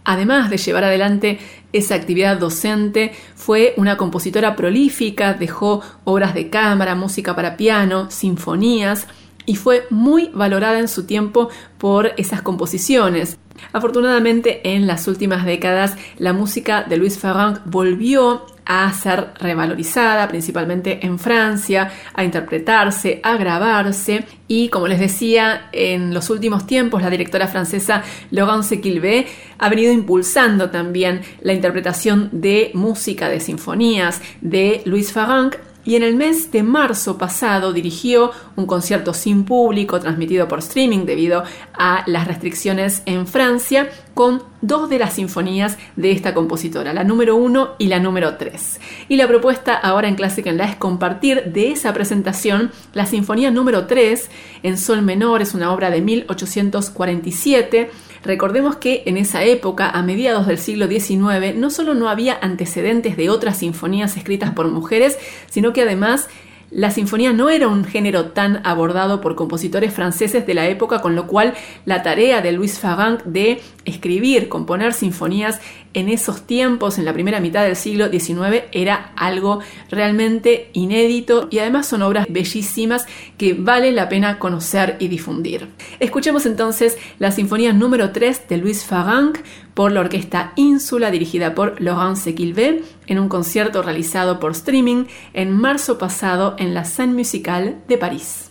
Además 0.04 0.50
de 0.50 0.58
llevar 0.58 0.84
adelante 0.84 1.40
esa 1.74 1.96
actividad 1.96 2.38
docente, 2.38 3.14
fue 3.36 3.74
una 3.78 3.98
compositora 3.98 4.56
prolífica, 4.56 5.34
dejó 5.34 5.82
obras 6.04 6.34
de 6.34 6.50
cámara, 6.50 6.96
música 6.96 7.36
para 7.36 7.58
piano, 7.58 8.10
sinfonías 8.10 9.08
y 9.46 9.56
fue 9.56 9.86
muy 9.90 10.30
valorada 10.34 10.80
en 10.80 10.88
su 10.88 11.06
tiempo 11.06 11.50
por 11.78 12.14
esas 12.18 12.42
composiciones. 12.42 13.38
Afortunadamente, 13.74 14.62
en 14.76 14.88
las 14.88 15.08
últimas 15.08 15.46
décadas, 15.46 15.96
la 16.18 16.34
música 16.34 16.84
de 16.84 16.98
Louis 16.98 17.18
Farranc 17.18 17.60
volvió 17.66 18.46
a 18.72 18.94
ser 18.94 19.30
revalorizada, 19.40 20.28
principalmente 20.28 21.04
en 21.04 21.18
Francia, 21.18 21.92
a 22.14 22.24
interpretarse, 22.24 23.20
a 23.24 23.36
grabarse. 23.36 24.26
Y 24.48 24.70
como 24.70 24.88
les 24.88 25.00
decía, 25.00 25.70
en 25.72 26.14
los 26.14 26.30
últimos 26.30 26.68
tiempos 26.68 27.02
la 27.02 27.10
directora 27.10 27.48
francesa 27.48 28.04
Laurence 28.30 28.80
Quilvé 28.80 29.26
ha 29.58 29.70
venido 29.70 29.92
impulsando 29.92 30.70
también 30.70 31.22
la 31.42 31.54
interpretación 31.54 32.30
de 32.32 32.70
música 32.76 33.28
de 33.28 33.40
sinfonías 33.40 34.22
de 34.40 34.84
Louis 34.86 35.12
Farranc 35.12 35.56
y 35.90 35.96
en 35.96 36.04
el 36.04 36.16
mes 36.16 36.52
de 36.52 36.62
marzo 36.62 37.18
pasado 37.18 37.74
dirigió 37.74 38.30
un 38.56 38.68
concierto 38.68 39.12
sin 39.12 39.44
público 39.44 40.00
transmitido 40.00 40.48
por 40.48 40.60
streaming 40.60 41.08
debido 41.08 41.44
a 41.74 42.04
las 42.06 42.28
restricciones 42.28 43.02
en 43.08 43.26
Francia 43.26 43.90
con 44.14 44.44
dos 44.62 44.88
de 44.88 45.00
las 45.00 45.14
sinfonías 45.14 45.80
de 45.96 46.12
esta 46.12 46.36
compositora, 46.36 46.94
la 46.94 47.04
número 47.04 47.38
1 47.38 47.78
y 47.80 47.88
la 47.88 48.00
número 48.00 48.38
3. 48.38 48.80
Y 49.08 49.16
la 49.16 49.28
propuesta 49.28 49.74
ahora 49.74 50.08
en 50.08 50.14
Clásica 50.14 50.52
en 50.52 50.60
la 50.60 50.66
es 50.66 50.76
compartir 50.76 51.46
de 51.46 51.72
esa 51.72 51.92
presentación 51.92 52.70
la 52.94 53.08
sinfonía 53.08 53.50
número 53.50 53.88
3 53.88 54.30
en 54.62 54.78
sol 54.78 55.02
menor, 55.02 55.42
es 55.42 55.56
una 55.56 55.74
obra 55.74 55.90
de 55.90 56.02
1847 56.02 57.90
Recordemos 58.24 58.76
que 58.76 59.04
en 59.06 59.18
esa 59.18 59.44
época, 59.44 59.90
a 59.90 60.02
mediados 60.02 60.48
del 60.48 60.58
siglo 60.58 60.88
XIX, 60.88 61.56
no 61.56 61.70
solo 61.70 61.94
no 61.94 62.10
había 62.10 62.38
antecedentes 62.42 63.16
de 63.18 63.30
otras 63.30 63.58
sinfonías 63.58 64.18
escritas 64.18 64.52
por 64.52 64.68
mujeres, 64.68 65.18
sino 65.50 65.74
que 65.74 65.84
además 65.84 66.28
la 66.72 66.92
sinfonía 66.92 67.34
no 67.34 67.50
era 67.50 67.68
un 67.68 67.84
género 67.84 68.28
tan 68.28 68.62
abordado 68.66 69.22
por 69.22 69.36
compositores 69.36 69.94
franceses 69.94 70.46
de 70.46 70.54
la 70.54 70.68
época, 70.68 71.02
con 71.02 71.16
lo 71.16 71.28
cual 71.28 71.54
la 71.86 72.04
tarea 72.04 72.42
de 72.42 72.52
Louis 72.52 72.80
Farranc 72.80 73.24
de 73.24 73.62
escribir, 73.86 74.50
componer 74.50 74.94
sinfonías 74.94 75.60
en 75.94 76.10
esos 76.10 76.46
tiempos, 76.46 77.00
en 77.00 77.06
la 77.06 77.14
primera 77.14 77.40
mitad 77.40 77.64
del 77.64 77.76
siglo 77.76 78.10
XIX, 78.10 78.64
era 78.72 79.12
algo 79.16 79.60
realmente 79.90 80.70
inédito 80.74 81.48
y 81.50 81.60
además 81.60 81.88
son 81.88 82.04
obras 82.04 82.28
bellísimas 82.30 83.08
que 83.38 83.54
vale 83.54 83.92
la 83.92 84.08
pena 84.08 84.38
conocer 84.38 84.98
y 85.00 85.08
difundir. 85.08 85.68
Escuchemos 86.00 86.46
entonces 86.46 86.98
la 87.18 87.32
sinfonía 87.32 87.74
número 87.74 88.12
3 88.12 88.48
de 88.48 88.58
Louis 88.58 88.86
Farranc 88.86 89.40
por 89.80 89.94
la 89.94 90.02
orquesta 90.02 90.52
Ínsula 90.58 91.10
dirigida 91.10 91.56
por 91.56 91.82
Laurence 91.82 92.24
Sequilvé 92.24 92.84
en 93.08 93.18
un 93.18 93.30
concierto 93.30 93.82
realizado 93.82 94.38
por 94.38 94.52
streaming 94.52 95.06
en 95.32 95.56
marzo 95.56 95.98
pasado 95.98 96.56
en 96.60 96.74
la 96.74 96.84
Scène 96.84 97.14
Musicale 97.14 97.78
de 97.88 97.98
París. 97.98 98.49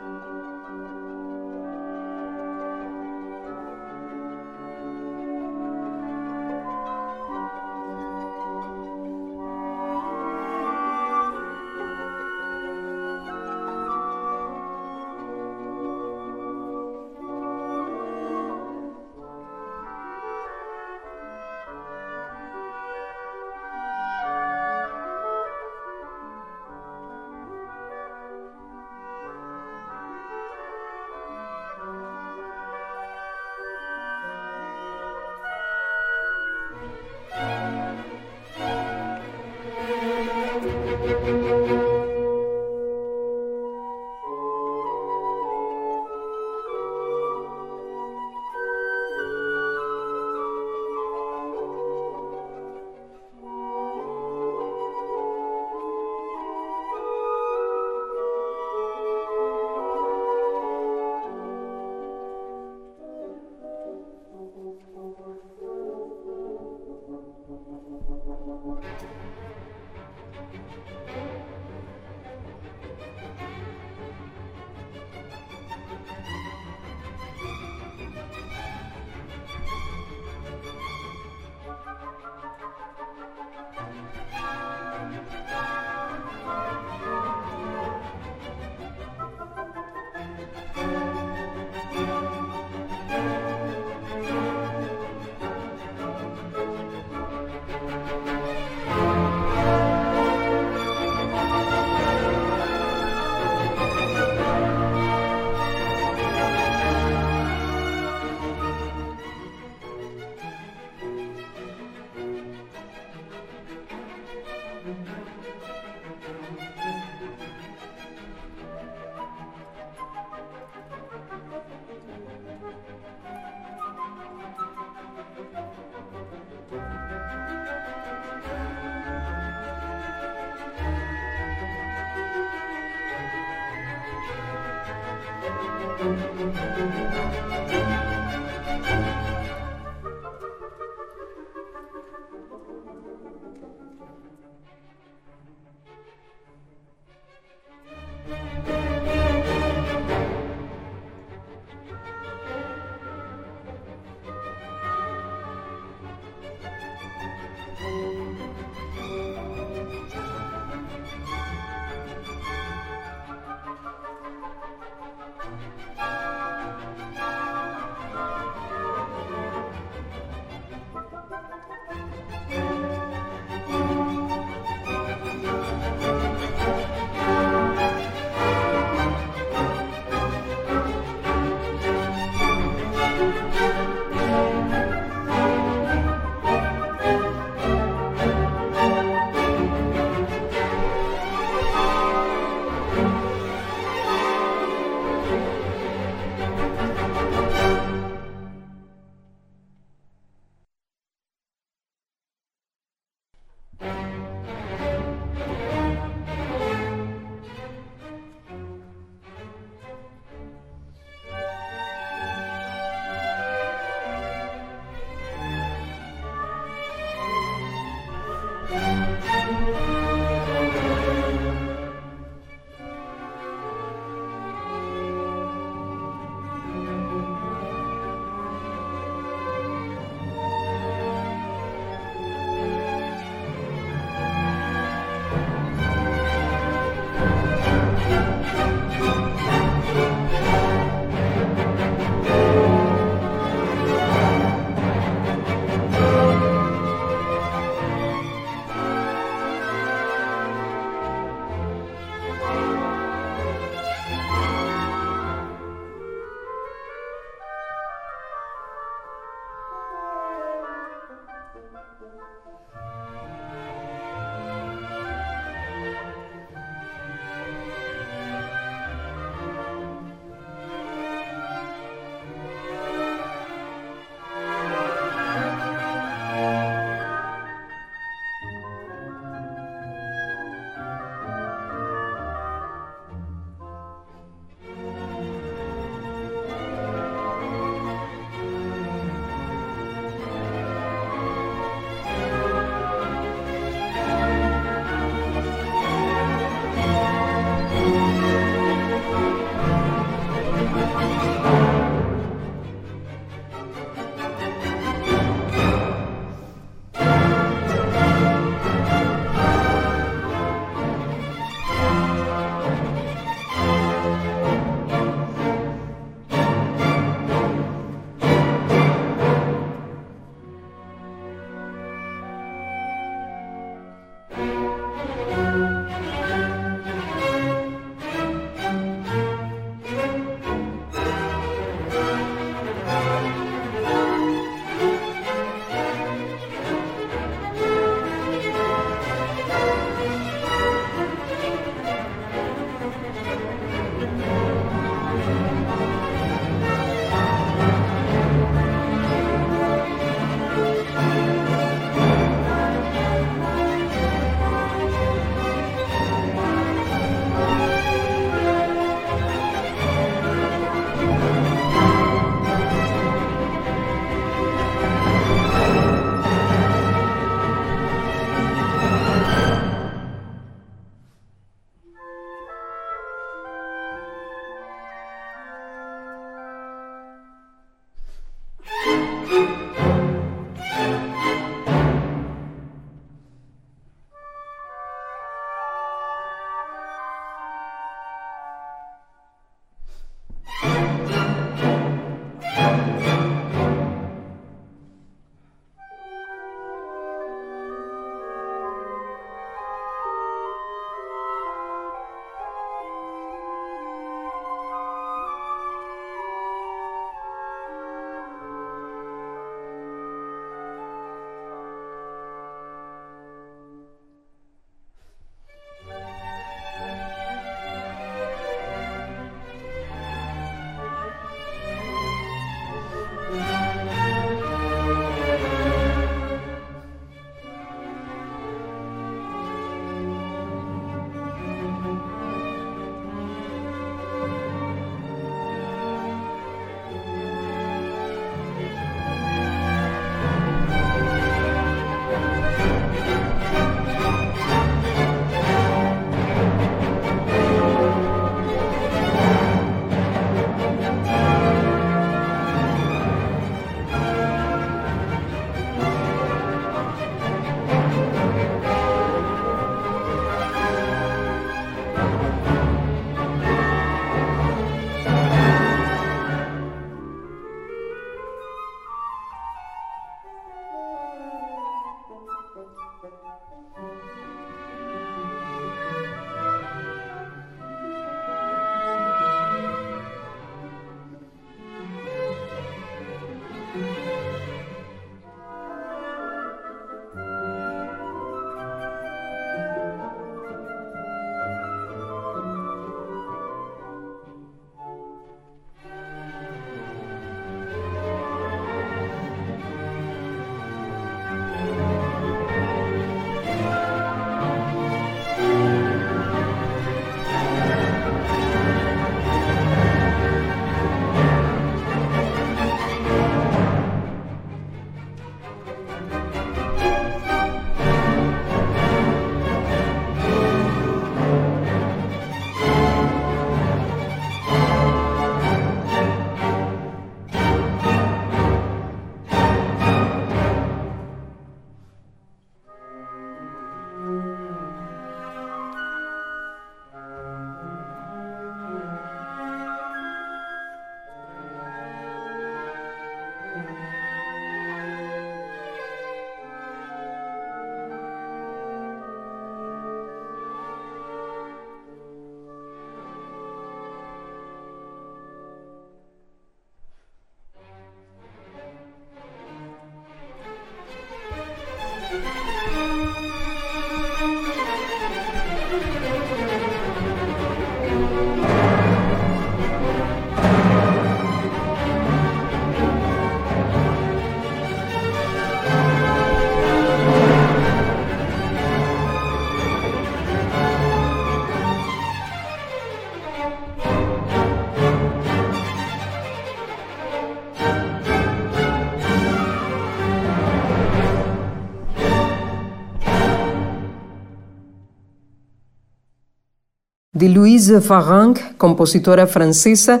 De 597.20 597.28
Louise 597.28 597.82
Farang, 597.82 598.34
compositora 598.56 599.26
francesa 599.26 600.00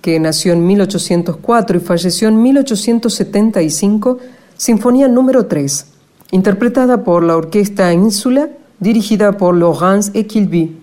que 0.00 0.20
nació 0.20 0.52
en 0.52 0.64
1804 0.64 1.76
y 1.76 1.80
falleció 1.80 2.28
en 2.28 2.40
1875, 2.40 4.18
Sinfonía 4.56 5.08
número 5.08 5.46
3, 5.46 5.86
interpretada 6.30 7.02
por 7.02 7.24
la 7.24 7.36
Orquesta 7.36 7.92
Insula, 7.92 8.50
dirigida 8.78 9.32
por 9.32 9.56
Laurence 9.56 10.12
Equilby. 10.14 10.79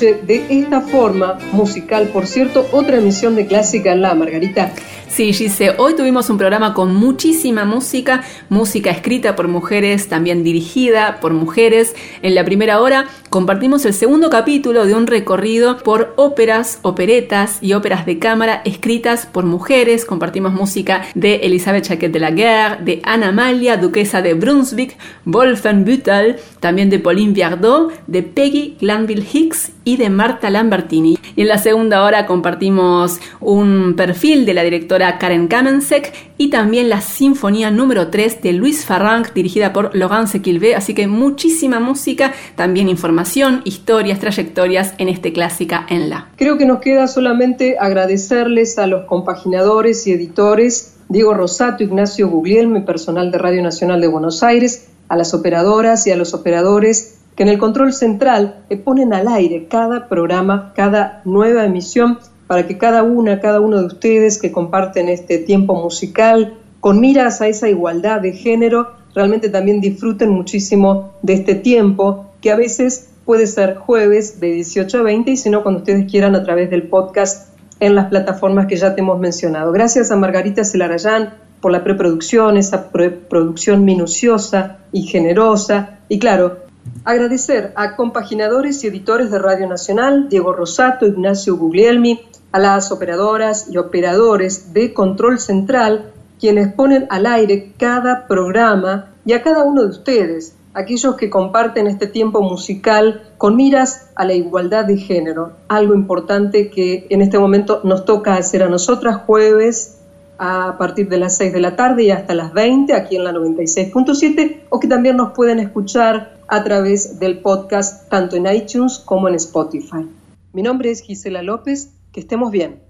De 0.00 0.44
esta 0.50 0.82
forma 0.82 1.38
musical, 1.52 2.08
por 2.12 2.26
cierto, 2.26 2.68
otra 2.72 2.98
emisión 2.98 3.34
de 3.34 3.46
Clásica 3.46 3.92
en 3.92 4.02
la 4.02 4.14
Margarita. 4.14 4.72
Sí, 5.16 5.32
Gise, 5.32 5.70
hoy 5.78 5.94
tuvimos 5.94 6.28
un 6.28 6.36
programa 6.36 6.74
con 6.74 6.94
muchísima 6.94 7.64
música, 7.64 8.22
música 8.50 8.90
escrita 8.90 9.34
por 9.34 9.48
mujeres, 9.48 10.08
también 10.08 10.44
dirigida 10.44 11.20
por 11.22 11.32
mujeres. 11.32 11.94
En 12.20 12.34
la 12.34 12.44
primera 12.44 12.82
hora 12.82 13.06
compartimos 13.30 13.86
el 13.86 13.94
segundo 13.94 14.28
capítulo 14.28 14.84
de 14.84 14.94
un 14.94 15.06
recorrido 15.06 15.78
por 15.78 16.12
óperas, 16.16 16.80
operetas 16.82 17.62
y 17.62 17.72
óperas 17.72 18.04
de 18.04 18.18
cámara 18.18 18.60
escritas 18.66 19.24
por 19.24 19.46
mujeres. 19.46 20.04
Compartimos 20.04 20.52
música 20.52 21.06
de 21.14 21.36
Elizabeth 21.36 21.86
Chaquet 21.86 22.12
de 22.12 22.20
la 22.20 22.30
Guerre, 22.30 22.84
de 22.84 23.00
Anna 23.02 23.28
Amalia, 23.28 23.78
duquesa 23.78 24.20
de 24.20 24.34
Brunswick, 24.34 24.98
Wolfenbüttel, 25.24 26.36
también 26.60 26.90
de 26.90 26.98
Pauline 26.98 27.32
Viardot, 27.32 27.90
de 28.06 28.22
Peggy 28.22 28.76
Glanville 28.78 29.26
Hicks 29.32 29.72
y 29.82 29.96
de 29.96 30.10
Marta 30.10 30.50
Lambertini. 30.50 31.18
Y 31.36 31.40
en 31.40 31.48
la 31.48 31.56
segunda 31.56 32.04
hora 32.04 32.26
compartimos 32.26 33.18
un 33.40 33.94
perfil 33.96 34.44
de 34.44 34.52
la 34.52 34.62
directora 34.62 35.05
Karen 35.18 35.48
Kamensek 35.48 36.12
y 36.36 36.50
también 36.50 36.88
la 36.88 37.00
Sinfonía 37.00 37.70
número 37.70 38.08
3 38.08 38.42
de 38.42 38.52
Luis 38.52 38.84
Farranc, 38.84 39.32
dirigida 39.32 39.72
por 39.72 39.94
Laurence 39.94 40.42
Quilvé. 40.42 40.74
Así 40.74 40.94
que 40.94 41.06
muchísima 41.06 41.80
música, 41.80 42.32
también 42.54 42.88
información, 42.88 43.62
historias, 43.64 44.18
trayectorias 44.18 44.94
en 44.98 45.08
este 45.08 45.32
Clásica 45.32 45.86
en 45.88 46.10
la. 46.10 46.28
Creo 46.36 46.58
que 46.58 46.66
nos 46.66 46.80
queda 46.80 47.06
solamente 47.06 47.76
agradecerles 47.78 48.78
a 48.78 48.86
los 48.86 49.06
compaginadores 49.06 50.06
y 50.06 50.12
editores 50.12 50.96
Diego 51.08 51.34
Rosato, 51.34 51.84
Ignacio 51.84 52.28
Guglielmi, 52.28 52.80
personal 52.80 53.30
de 53.30 53.38
Radio 53.38 53.62
Nacional 53.62 54.00
de 54.00 54.08
Buenos 54.08 54.42
Aires, 54.42 54.88
a 55.08 55.16
las 55.16 55.34
operadoras 55.34 56.06
y 56.06 56.10
a 56.10 56.16
los 56.16 56.34
operadores 56.34 57.18
que 57.36 57.44
en 57.44 57.48
el 57.48 57.58
control 57.58 57.92
central 57.92 58.64
ponen 58.84 59.14
al 59.14 59.28
aire 59.28 59.68
cada 59.68 60.08
programa, 60.08 60.72
cada 60.74 61.20
nueva 61.24 61.64
emisión, 61.64 62.18
para 62.46 62.66
que 62.66 62.78
cada 62.78 63.02
una, 63.02 63.40
cada 63.40 63.60
uno 63.60 63.80
de 63.80 63.86
ustedes 63.86 64.38
que 64.38 64.52
comparten 64.52 65.08
este 65.08 65.38
tiempo 65.38 65.74
musical, 65.74 66.54
con 66.80 67.00
miras 67.00 67.40
a 67.40 67.48
esa 67.48 67.68
igualdad 67.68 68.20
de 68.20 68.32
género, 68.32 68.92
realmente 69.14 69.48
también 69.48 69.80
disfruten 69.80 70.30
muchísimo 70.30 71.14
de 71.22 71.34
este 71.34 71.54
tiempo, 71.54 72.26
que 72.40 72.50
a 72.50 72.56
veces 72.56 73.08
puede 73.24 73.46
ser 73.46 73.76
jueves 73.76 74.38
de 74.40 74.52
18 74.52 74.98
a 74.98 75.02
20 75.02 75.30
y 75.32 75.36
si 75.36 75.50
no, 75.50 75.62
cuando 75.62 75.80
ustedes 75.80 76.10
quieran 76.10 76.36
a 76.36 76.44
través 76.44 76.70
del 76.70 76.84
podcast 76.84 77.48
en 77.80 77.94
las 77.94 78.06
plataformas 78.06 78.66
que 78.66 78.76
ya 78.76 78.94
te 78.94 79.00
hemos 79.00 79.18
mencionado. 79.18 79.72
Gracias 79.72 80.10
a 80.10 80.16
Margarita 80.16 80.64
Celarayán 80.64 81.34
por 81.60 81.72
la 81.72 81.82
preproducción, 81.82 82.56
esa 82.56 82.90
preproducción 82.90 83.84
minuciosa 83.84 84.78
y 84.92 85.02
generosa. 85.02 85.98
Y 86.08 86.18
claro, 86.18 86.66
Agradecer 87.04 87.72
a 87.76 87.94
compaginadores 87.94 88.82
y 88.82 88.88
editores 88.88 89.30
de 89.30 89.38
Radio 89.38 89.68
Nacional, 89.68 90.28
Diego 90.28 90.52
Rosato, 90.52 91.06
Ignacio 91.06 91.56
Guglielmi, 91.56 92.20
a 92.52 92.58
las 92.58 92.92
operadoras 92.92 93.68
y 93.70 93.76
operadores 93.76 94.72
de 94.72 94.94
Control 94.94 95.38
Central, 95.38 96.12
quienes 96.38 96.72
ponen 96.72 97.06
al 97.10 97.26
aire 97.26 97.72
cada 97.78 98.26
programa, 98.26 99.10
y 99.26 99.32
a 99.32 99.42
cada 99.42 99.64
uno 99.64 99.82
de 99.82 99.88
ustedes, 99.88 100.54
aquellos 100.72 101.16
que 101.16 101.28
comparten 101.28 101.88
este 101.88 102.06
tiempo 102.06 102.42
musical 102.42 103.22
con 103.38 103.56
miras 103.56 104.10
a 104.14 104.24
la 104.24 104.34
igualdad 104.34 104.84
de 104.84 104.98
género, 104.98 105.52
algo 105.66 105.94
importante 105.94 106.70
que 106.70 107.06
en 107.10 107.22
este 107.22 107.38
momento 107.38 107.80
nos 107.82 108.04
toca 108.04 108.36
hacer 108.36 108.62
a 108.62 108.68
nosotras 108.68 109.22
jueves 109.26 109.98
a 110.38 110.76
partir 110.78 111.08
de 111.08 111.18
las 111.18 111.36
6 111.38 111.54
de 111.54 111.60
la 111.60 111.74
tarde 111.74 112.04
y 112.04 112.10
hasta 112.10 112.34
las 112.34 112.52
20 112.52 112.92
aquí 112.94 113.16
en 113.16 113.24
la 113.24 113.32
96.7 113.32 114.60
o 114.68 114.78
que 114.78 114.86
también 114.86 115.16
nos 115.16 115.32
pueden 115.32 115.58
escuchar 115.58 116.36
a 116.46 116.62
través 116.62 117.18
del 117.18 117.40
podcast 117.40 118.08
tanto 118.08 118.36
en 118.36 118.46
iTunes 118.46 118.98
como 118.98 119.28
en 119.28 119.34
Spotify. 119.34 120.06
Mi 120.52 120.62
nombre 120.62 120.90
es 120.90 121.00
Gisela 121.00 121.42
López, 121.42 121.90
que 122.16 122.20
estemos 122.20 122.50
bien. 122.50 122.85